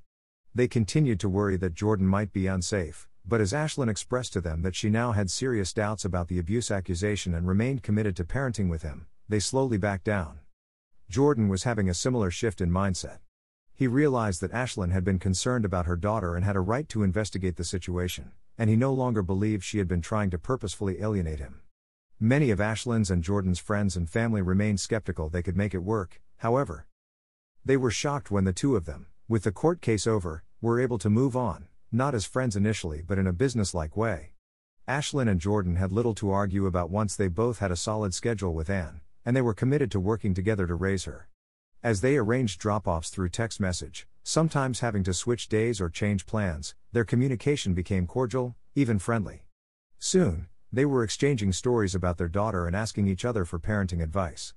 They 0.54 0.68
continued 0.68 1.22
to 1.22 1.30
worry 1.30 1.56
that 1.56 1.74
Jordan 1.74 2.06
might 2.06 2.34
be 2.34 2.48
unsafe, 2.48 3.08
but 3.26 3.40
as 3.40 3.54
Ashlyn 3.54 3.90
expressed 3.90 4.34
to 4.34 4.42
them 4.42 4.62
that 4.64 4.76
she 4.76 4.90
now 4.90 5.14
had 5.14 5.32
serious 5.32 5.72
doubts 5.72 6.04
about 6.04 6.28
the 6.28 6.38
abuse 6.38 6.70
accusation 6.70 7.34
and 7.34 7.48
remained 7.48 7.82
committed 7.82 8.14
to 8.18 8.26
parenting 8.26 8.70
with 8.70 8.82
him, 8.82 9.08
they 9.30 9.40
slowly 9.40 9.78
backed 9.78 10.04
down. 10.04 10.40
Jordan 11.10 11.48
was 11.48 11.64
having 11.64 11.88
a 11.88 11.94
similar 11.94 12.30
shift 12.30 12.60
in 12.60 12.70
mindset. 12.70 13.20
He 13.74 13.88
realized 13.88 14.42
that 14.42 14.52
Ashlyn 14.52 14.92
had 14.92 15.06
been 15.06 15.18
concerned 15.18 15.64
about 15.64 15.86
her 15.86 15.96
daughter 15.96 16.36
and 16.36 16.44
had 16.44 16.58
a 16.58 16.60
right 16.60 16.90
to 16.90 17.04
investigate 17.04 17.56
the 17.56 17.64
situation, 17.64 18.34
and 18.58 18.70
he 18.70 18.76
no 18.76 18.92
longer 18.92 19.24
believed 19.24 19.64
she 19.64 19.78
had 19.78 19.88
been 19.88 20.02
trying 20.02 20.30
to 20.32 20.38
purposefully 20.38 21.02
alienate 21.02 21.40
him. 21.40 21.62
Many 22.22 22.52
of 22.52 22.60
Ashlyn's 22.60 23.10
and 23.10 23.24
Jordan's 23.24 23.60
friends 23.60 23.96
and 23.96 24.10
family 24.10 24.42
remained 24.42 24.82
skeptical 24.82 25.30
they 25.30 25.42
could 25.42 25.56
make 25.56 25.74
it 25.74 25.78
work, 25.78 26.20
however. 26.38 26.86
They 27.64 27.78
were 27.78 27.92
shocked 27.92 28.30
when 28.30 28.44
the 28.44 28.52
two 28.52 28.76
of 28.76 28.84
them, 28.84 29.08
with 29.30 29.44
the 29.44 29.54
court 29.54 29.80
case 29.80 30.06
over, 30.06 30.44
were 30.60 30.82
able 30.82 30.98
to 30.98 31.10
move 31.10 31.38
on, 31.38 31.70
not 31.94 32.14
as 32.14 32.26
friends 32.26 32.58
initially 32.58 33.02
but 33.02 33.18
in 33.18 33.26
a 33.26 33.32
businesslike 33.32 33.96
way. 33.96 34.34
Ashlyn 34.86 35.30
and 35.30 35.40
Jordan 35.40 35.78
had 35.78 35.94
little 35.94 36.14
to 36.16 36.30
argue 36.30 36.66
about 36.66 36.90
once 36.90 37.16
they 37.16 37.30
both 37.30 37.60
had 37.60 37.72
a 37.72 37.78
solid 37.78 38.14
schedule 38.14 38.54
with 38.54 38.70
Anne, 38.70 39.00
and 39.24 39.34
they 39.34 39.42
were 39.42 39.54
committed 39.54 39.90
to 39.92 40.00
working 40.02 40.34
together 40.34 40.68
to 40.68 40.76
raise 40.76 41.06
her. 41.06 41.30
As 41.82 42.02
they 42.02 42.18
arranged 42.18 42.60
drop 42.60 42.86
offs 42.86 43.10
through 43.10 43.30
text 43.30 43.62
message, 43.62 44.10
sometimes 44.24 44.82
having 44.82 45.06
to 45.06 45.14
switch 45.14 45.48
days 45.48 45.80
or 45.80 45.88
change 45.88 46.26
plans, 46.26 46.76
their 46.92 47.06
communication 47.06 47.74
became 47.74 48.08
cordial, 48.08 48.58
even 48.76 49.00
friendly. 49.00 49.46
Soon, 50.00 50.48
they 50.72 50.86
were 50.86 51.04
exchanging 51.04 51.52
stories 51.52 51.96
about 51.96 52.18
their 52.18 52.28
daughter 52.28 52.68
and 52.68 52.76
asking 52.76 53.08
each 53.08 53.26
other 53.26 53.46
for 53.46 53.60
parenting 53.60 54.04
advice. 54.04 54.54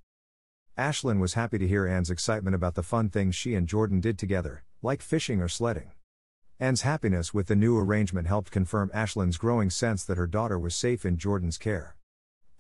Ashlyn 0.77 1.21
was 1.21 1.35
happy 1.35 1.59
to 1.59 1.69
hear 1.69 1.87
Anne's 1.87 2.11
excitement 2.11 2.55
about 2.55 2.75
the 2.75 2.83
fun 2.83 3.09
things 3.09 3.35
she 3.35 3.55
and 3.55 3.67
Jordan 3.67 4.01
did 4.01 4.19
together, 4.19 4.65
like 4.83 5.03
fishing 5.03 5.41
or 5.41 5.49
sledding. 5.49 5.93
Anne's 6.61 6.83
happiness 6.83 7.35
with 7.35 7.49
the 7.49 7.57
new 7.57 7.79
arrangement 7.79 8.29
helped 8.29 8.51
confirm 8.51 8.91
Ashlyn's 8.95 9.37
growing 9.37 9.69
sense 9.69 10.05
that 10.05 10.17
her 10.17 10.27
daughter 10.27 10.59
was 10.59 10.75
safe 10.75 11.05
in 11.05 11.19
Jordan's 11.19 11.59
care. 11.59 11.97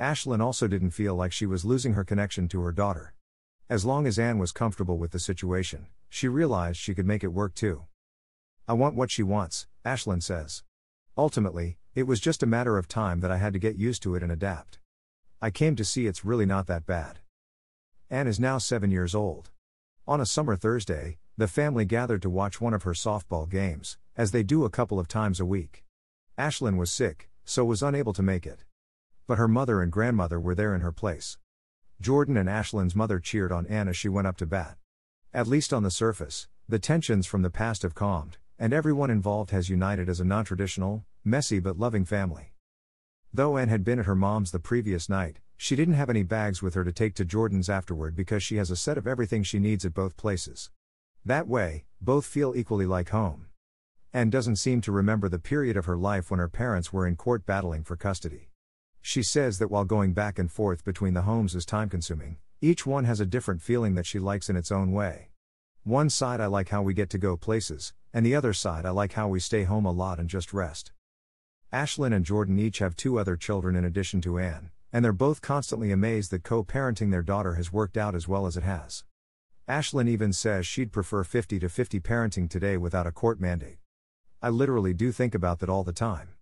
Ashlyn 0.00 0.40
also 0.40 0.66
didn't 0.66 0.90
feel 0.90 1.14
like 1.14 1.32
she 1.32 1.46
was 1.46 1.64
losing 1.64 1.92
her 1.92 2.04
connection 2.04 2.48
to 2.48 2.60
her 2.62 2.72
daughter. 2.72 3.14
As 3.70 3.84
long 3.84 4.06
as 4.06 4.18
Anne 4.18 4.38
was 4.38 4.50
comfortable 4.50 4.98
with 4.98 5.12
the 5.12 5.18
situation, 5.18 5.86
she 6.08 6.26
realized 6.26 6.78
she 6.78 6.94
could 6.94 7.06
make 7.06 7.22
it 7.22 7.28
work 7.28 7.54
too. 7.54 7.84
I 8.66 8.72
want 8.72 8.96
what 8.96 9.10
she 9.10 9.22
wants, 9.22 9.66
Ashlyn 9.84 10.22
says. 10.22 10.62
Ultimately, 11.16 11.78
It 11.94 12.04
was 12.04 12.20
just 12.20 12.42
a 12.42 12.46
matter 12.46 12.78
of 12.78 12.88
time 12.88 13.20
that 13.20 13.30
I 13.30 13.36
had 13.36 13.52
to 13.52 13.58
get 13.58 13.76
used 13.76 14.02
to 14.04 14.14
it 14.14 14.22
and 14.22 14.32
adapt. 14.32 14.78
I 15.42 15.50
came 15.50 15.76
to 15.76 15.84
see 15.84 16.06
it's 16.06 16.24
really 16.24 16.46
not 16.46 16.66
that 16.66 16.86
bad. 16.86 17.18
Anne 18.08 18.26
is 18.26 18.40
now 18.40 18.56
seven 18.56 18.90
years 18.90 19.14
old. 19.14 19.50
On 20.08 20.18
a 20.18 20.24
summer 20.24 20.56
Thursday, 20.56 21.18
the 21.36 21.46
family 21.46 21.84
gathered 21.84 22.22
to 22.22 22.30
watch 22.30 22.62
one 22.62 22.72
of 22.72 22.84
her 22.84 22.92
softball 22.92 23.46
games, 23.46 23.98
as 24.16 24.30
they 24.30 24.42
do 24.42 24.64
a 24.64 24.70
couple 24.70 24.98
of 24.98 25.06
times 25.06 25.38
a 25.38 25.44
week. 25.44 25.84
Ashlyn 26.38 26.78
was 26.78 26.90
sick, 26.90 27.28
so 27.44 27.62
was 27.62 27.82
unable 27.82 28.14
to 28.14 28.22
make 28.22 28.46
it. 28.46 28.64
But 29.26 29.36
her 29.36 29.48
mother 29.48 29.82
and 29.82 29.92
grandmother 29.92 30.40
were 30.40 30.54
there 30.54 30.74
in 30.74 30.80
her 30.80 30.92
place. 30.92 31.36
Jordan 32.00 32.38
and 32.38 32.48
Ashlyn's 32.48 32.96
mother 32.96 33.20
cheered 33.20 33.52
on 33.52 33.66
Anne 33.66 33.88
as 33.88 33.98
she 33.98 34.08
went 34.08 34.26
up 34.26 34.38
to 34.38 34.46
bat. 34.46 34.78
At 35.34 35.46
least 35.46 35.74
on 35.74 35.82
the 35.82 35.90
surface, 35.90 36.48
the 36.66 36.78
tensions 36.78 37.26
from 37.26 37.42
the 37.42 37.50
past 37.50 37.82
have 37.82 37.94
calmed, 37.94 38.38
and 38.58 38.72
everyone 38.72 39.10
involved 39.10 39.50
has 39.50 39.68
united 39.68 40.08
as 40.08 40.20
a 40.20 40.24
non 40.24 40.46
traditional, 40.46 41.04
messy 41.24 41.60
but 41.60 41.78
loving 41.78 42.04
family. 42.04 42.52
Though 43.32 43.56
Anne 43.56 43.68
had 43.68 43.84
been 43.84 43.98
at 43.98 44.06
her 44.06 44.14
mom's 44.14 44.50
the 44.50 44.58
previous 44.58 45.08
night, 45.08 45.38
she 45.56 45.76
didn't 45.76 45.94
have 45.94 46.10
any 46.10 46.22
bags 46.22 46.60
with 46.60 46.74
her 46.74 46.82
to 46.82 46.92
take 46.92 47.14
to 47.14 47.24
Jordan's 47.24 47.70
afterward 47.70 48.16
because 48.16 48.42
she 48.42 48.56
has 48.56 48.70
a 48.70 48.76
set 48.76 48.98
of 48.98 49.06
everything 49.06 49.42
she 49.42 49.58
needs 49.60 49.84
at 49.84 49.94
both 49.94 50.16
places. 50.16 50.70
That 51.24 51.46
way, 51.46 51.84
both 52.00 52.26
feel 52.26 52.54
equally 52.56 52.86
like 52.86 53.10
home. 53.10 53.46
Anne 54.12 54.28
doesn't 54.28 54.56
seem 54.56 54.80
to 54.80 54.92
remember 54.92 55.28
the 55.28 55.38
period 55.38 55.76
of 55.76 55.86
her 55.86 55.96
life 55.96 56.30
when 56.30 56.40
her 56.40 56.48
parents 56.48 56.92
were 56.92 57.06
in 57.06 57.16
court 57.16 57.46
battling 57.46 57.84
for 57.84 57.96
custody. 57.96 58.50
She 59.00 59.22
says 59.22 59.58
that 59.58 59.70
while 59.70 59.84
going 59.84 60.12
back 60.12 60.38
and 60.38 60.50
forth 60.50 60.84
between 60.84 61.14
the 61.14 61.22
homes 61.22 61.54
is 61.54 61.64
time 61.64 61.88
consuming, 61.88 62.38
each 62.60 62.84
one 62.84 63.04
has 63.04 63.20
a 63.20 63.26
different 63.26 63.62
feeling 63.62 63.94
that 63.94 64.06
she 64.06 64.18
likes 64.18 64.50
in 64.50 64.56
its 64.56 64.70
own 64.70 64.92
way. 64.92 65.30
One 65.84 66.10
side 66.10 66.40
I 66.40 66.46
like 66.46 66.68
how 66.68 66.82
we 66.82 66.94
get 66.94 67.10
to 67.10 67.18
go 67.18 67.36
places, 67.36 67.92
and 68.12 68.26
the 68.26 68.34
other 68.34 68.52
side 68.52 68.84
I 68.84 68.90
like 68.90 69.14
how 69.14 69.28
we 69.28 69.40
stay 69.40 69.64
home 69.64 69.86
a 69.86 69.90
lot 69.90 70.18
and 70.18 70.28
just 70.28 70.52
rest. 70.52 70.92
Ashlyn 71.72 72.12
and 72.12 72.22
Jordan 72.22 72.58
each 72.58 72.80
have 72.80 72.94
two 72.94 73.18
other 73.18 73.34
children 73.34 73.76
in 73.76 73.84
addition 73.86 74.20
to 74.20 74.38
Anne, 74.38 74.70
and 74.92 75.02
they're 75.02 75.10
both 75.10 75.40
constantly 75.40 75.90
amazed 75.90 76.30
that 76.30 76.42
co 76.42 76.62
parenting 76.62 77.10
their 77.10 77.22
daughter 77.22 77.54
has 77.54 77.72
worked 77.72 77.96
out 77.96 78.14
as 78.14 78.28
well 78.28 78.44
as 78.44 78.58
it 78.58 78.62
has. 78.62 79.04
Ashlyn 79.66 80.06
even 80.06 80.34
says 80.34 80.66
she'd 80.66 80.92
prefer 80.92 81.24
50 81.24 81.58
to 81.60 81.70
50 81.70 81.98
parenting 82.00 82.50
today 82.50 82.76
without 82.76 83.06
a 83.06 83.12
court 83.12 83.40
mandate. 83.40 83.78
I 84.42 84.50
literally 84.50 84.92
do 84.92 85.12
think 85.12 85.34
about 85.34 85.60
that 85.60 85.70
all 85.70 85.82
the 85.82 85.94
time. 85.94 86.34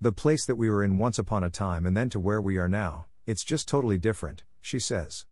The 0.00 0.10
place 0.10 0.44
that 0.46 0.56
we 0.56 0.68
were 0.68 0.82
in 0.82 0.98
once 0.98 1.16
upon 1.16 1.44
a 1.44 1.50
time 1.50 1.86
and 1.86 1.96
then 1.96 2.10
to 2.10 2.18
where 2.18 2.40
we 2.40 2.56
are 2.56 2.68
now, 2.68 3.06
it's 3.24 3.44
just 3.44 3.68
totally 3.68 3.98
different, 3.98 4.42
she 4.60 4.80
says. 4.80 5.26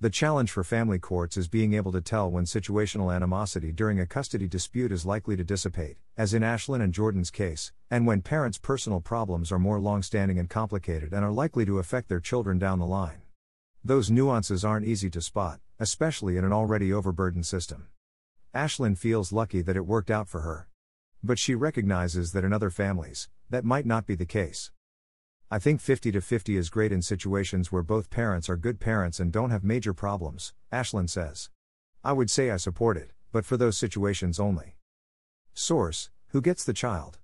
The 0.00 0.10
challenge 0.10 0.52
for 0.52 0.62
family 0.62 1.00
courts 1.00 1.36
is 1.36 1.48
being 1.48 1.74
able 1.74 1.90
to 1.90 2.00
tell 2.00 2.30
when 2.30 2.44
situational 2.44 3.12
animosity 3.12 3.72
during 3.72 3.98
a 3.98 4.06
custody 4.06 4.46
dispute 4.46 4.92
is 4.92 5.04
likely 5.04 5.34
to 5.34 5.42
dissipate, 5.42 5.96
as 6.16 6.32
in 6.32 6.42
Ashlyn 6.42 6.80
and 6.80 6.94
Jordan's 6.94 7.32
case, 7.32 7.72
and 7.90 8.06
when 8.06 8.22
parents' 8.22 8.58
personal 8.58 9.00
problems 9.00 9.50
are 9.50 9.58
more 9.58 9.80
long 9.80 10.04
standing 10.04 10.38
and 10.38 10.48
complicated 10.48 11.12
and 11.12 11.24
are 11.24 11.32
likely 11.32 11.66
to 11.66 11.80
affect 11.80 12.08
their 12.08 12.20
children 12.20 12.60
down 12.60 12.78
the 12.78 12.86
line. 12.86 13.22
Those 13.82 14.08
nuances 14.08 14.64
aren't 14.64 14.86
easy 14.86 15.10
to 15.10 15.20
spot, 15.20 15.58
especially 15.80 16.36
in 16.36 16.44
an 16.44 16.52
already 16.52 16.92
overburdened 16.92 17.46
system. 17.46 17.88
Ashlyn 18.54 18.96
feels 18.96 19.32
lucky 19.32 19.62
that 19.62 19.76
it 19.76 19.84
worked 19.84 20.12
out 20.12 20.28
for 20.28 20.42
her. 20.42 20.68
But 21.24 21.40
she 21.40 21.56
recognizes 21.56 22.30
that 22.34 22.44
in 22.44 22.52
other 22.52 22.70
families, 22.70 23.28
that 23.50 23.64
might 23.64 23.84
not 23.84 24.06
be 24.06 24.14
the 24.14 24.26
case. 24.26 24.70
I 25.50 25.58
think 25.58 25.80
50 25.80 26.12
to 26.12 26.20
50 26.20 26.58
is 26.58 26.68
great 26.68 26.92
in 26.92 27.00
situations 27.00 27.72
where 27.72 27.82
both 27.82 28.10
parents 28.10 28.50
are 28.50 28.56
good 28.58 28.78
parents 28.78 29.18
and 29.18 29.32
don't 29.32 29.48
have 29.48 29.64
major 29.64 29.94
problems, 29.94 30.52
Ashlyn 30.70 31.08
says. 31.08 31.48
I 32.04 32.12
would 32.12 32.28
say 32.28 32.50
I 32.50 32.58
support 32.58 32.98
it, 32.98 33.12
but 33.32 33.46
for 33.46 33.56
those 33.56 33.78
situations 33.78 34.38
only. 34.38 34.76
Source 35.54 36.10
Who 36.28 36.42
Gets 36.42 36.64
the 36.64 36.74
Child? 36.74 37.16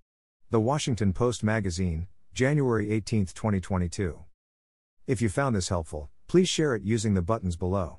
The 0.51 0.59
Washington 0.59 1.13
Post 1.13 1.45
Magazine, 1.45 2.07
January 2.33 2.91
18, 2.91 3.27
2022. 3.27 4.21
If 5.07 5.21
you 5.21 5.29
found 5.29 5.55
this 5.55 5.69
helpful, 5.69 6.09
please 6.27 6.49
share 6.49 6.75
it 6.75 6.83
using 6.83 7.13
the 7.13 7.21
buttons 7.21 7.57
below. 7.57 7.99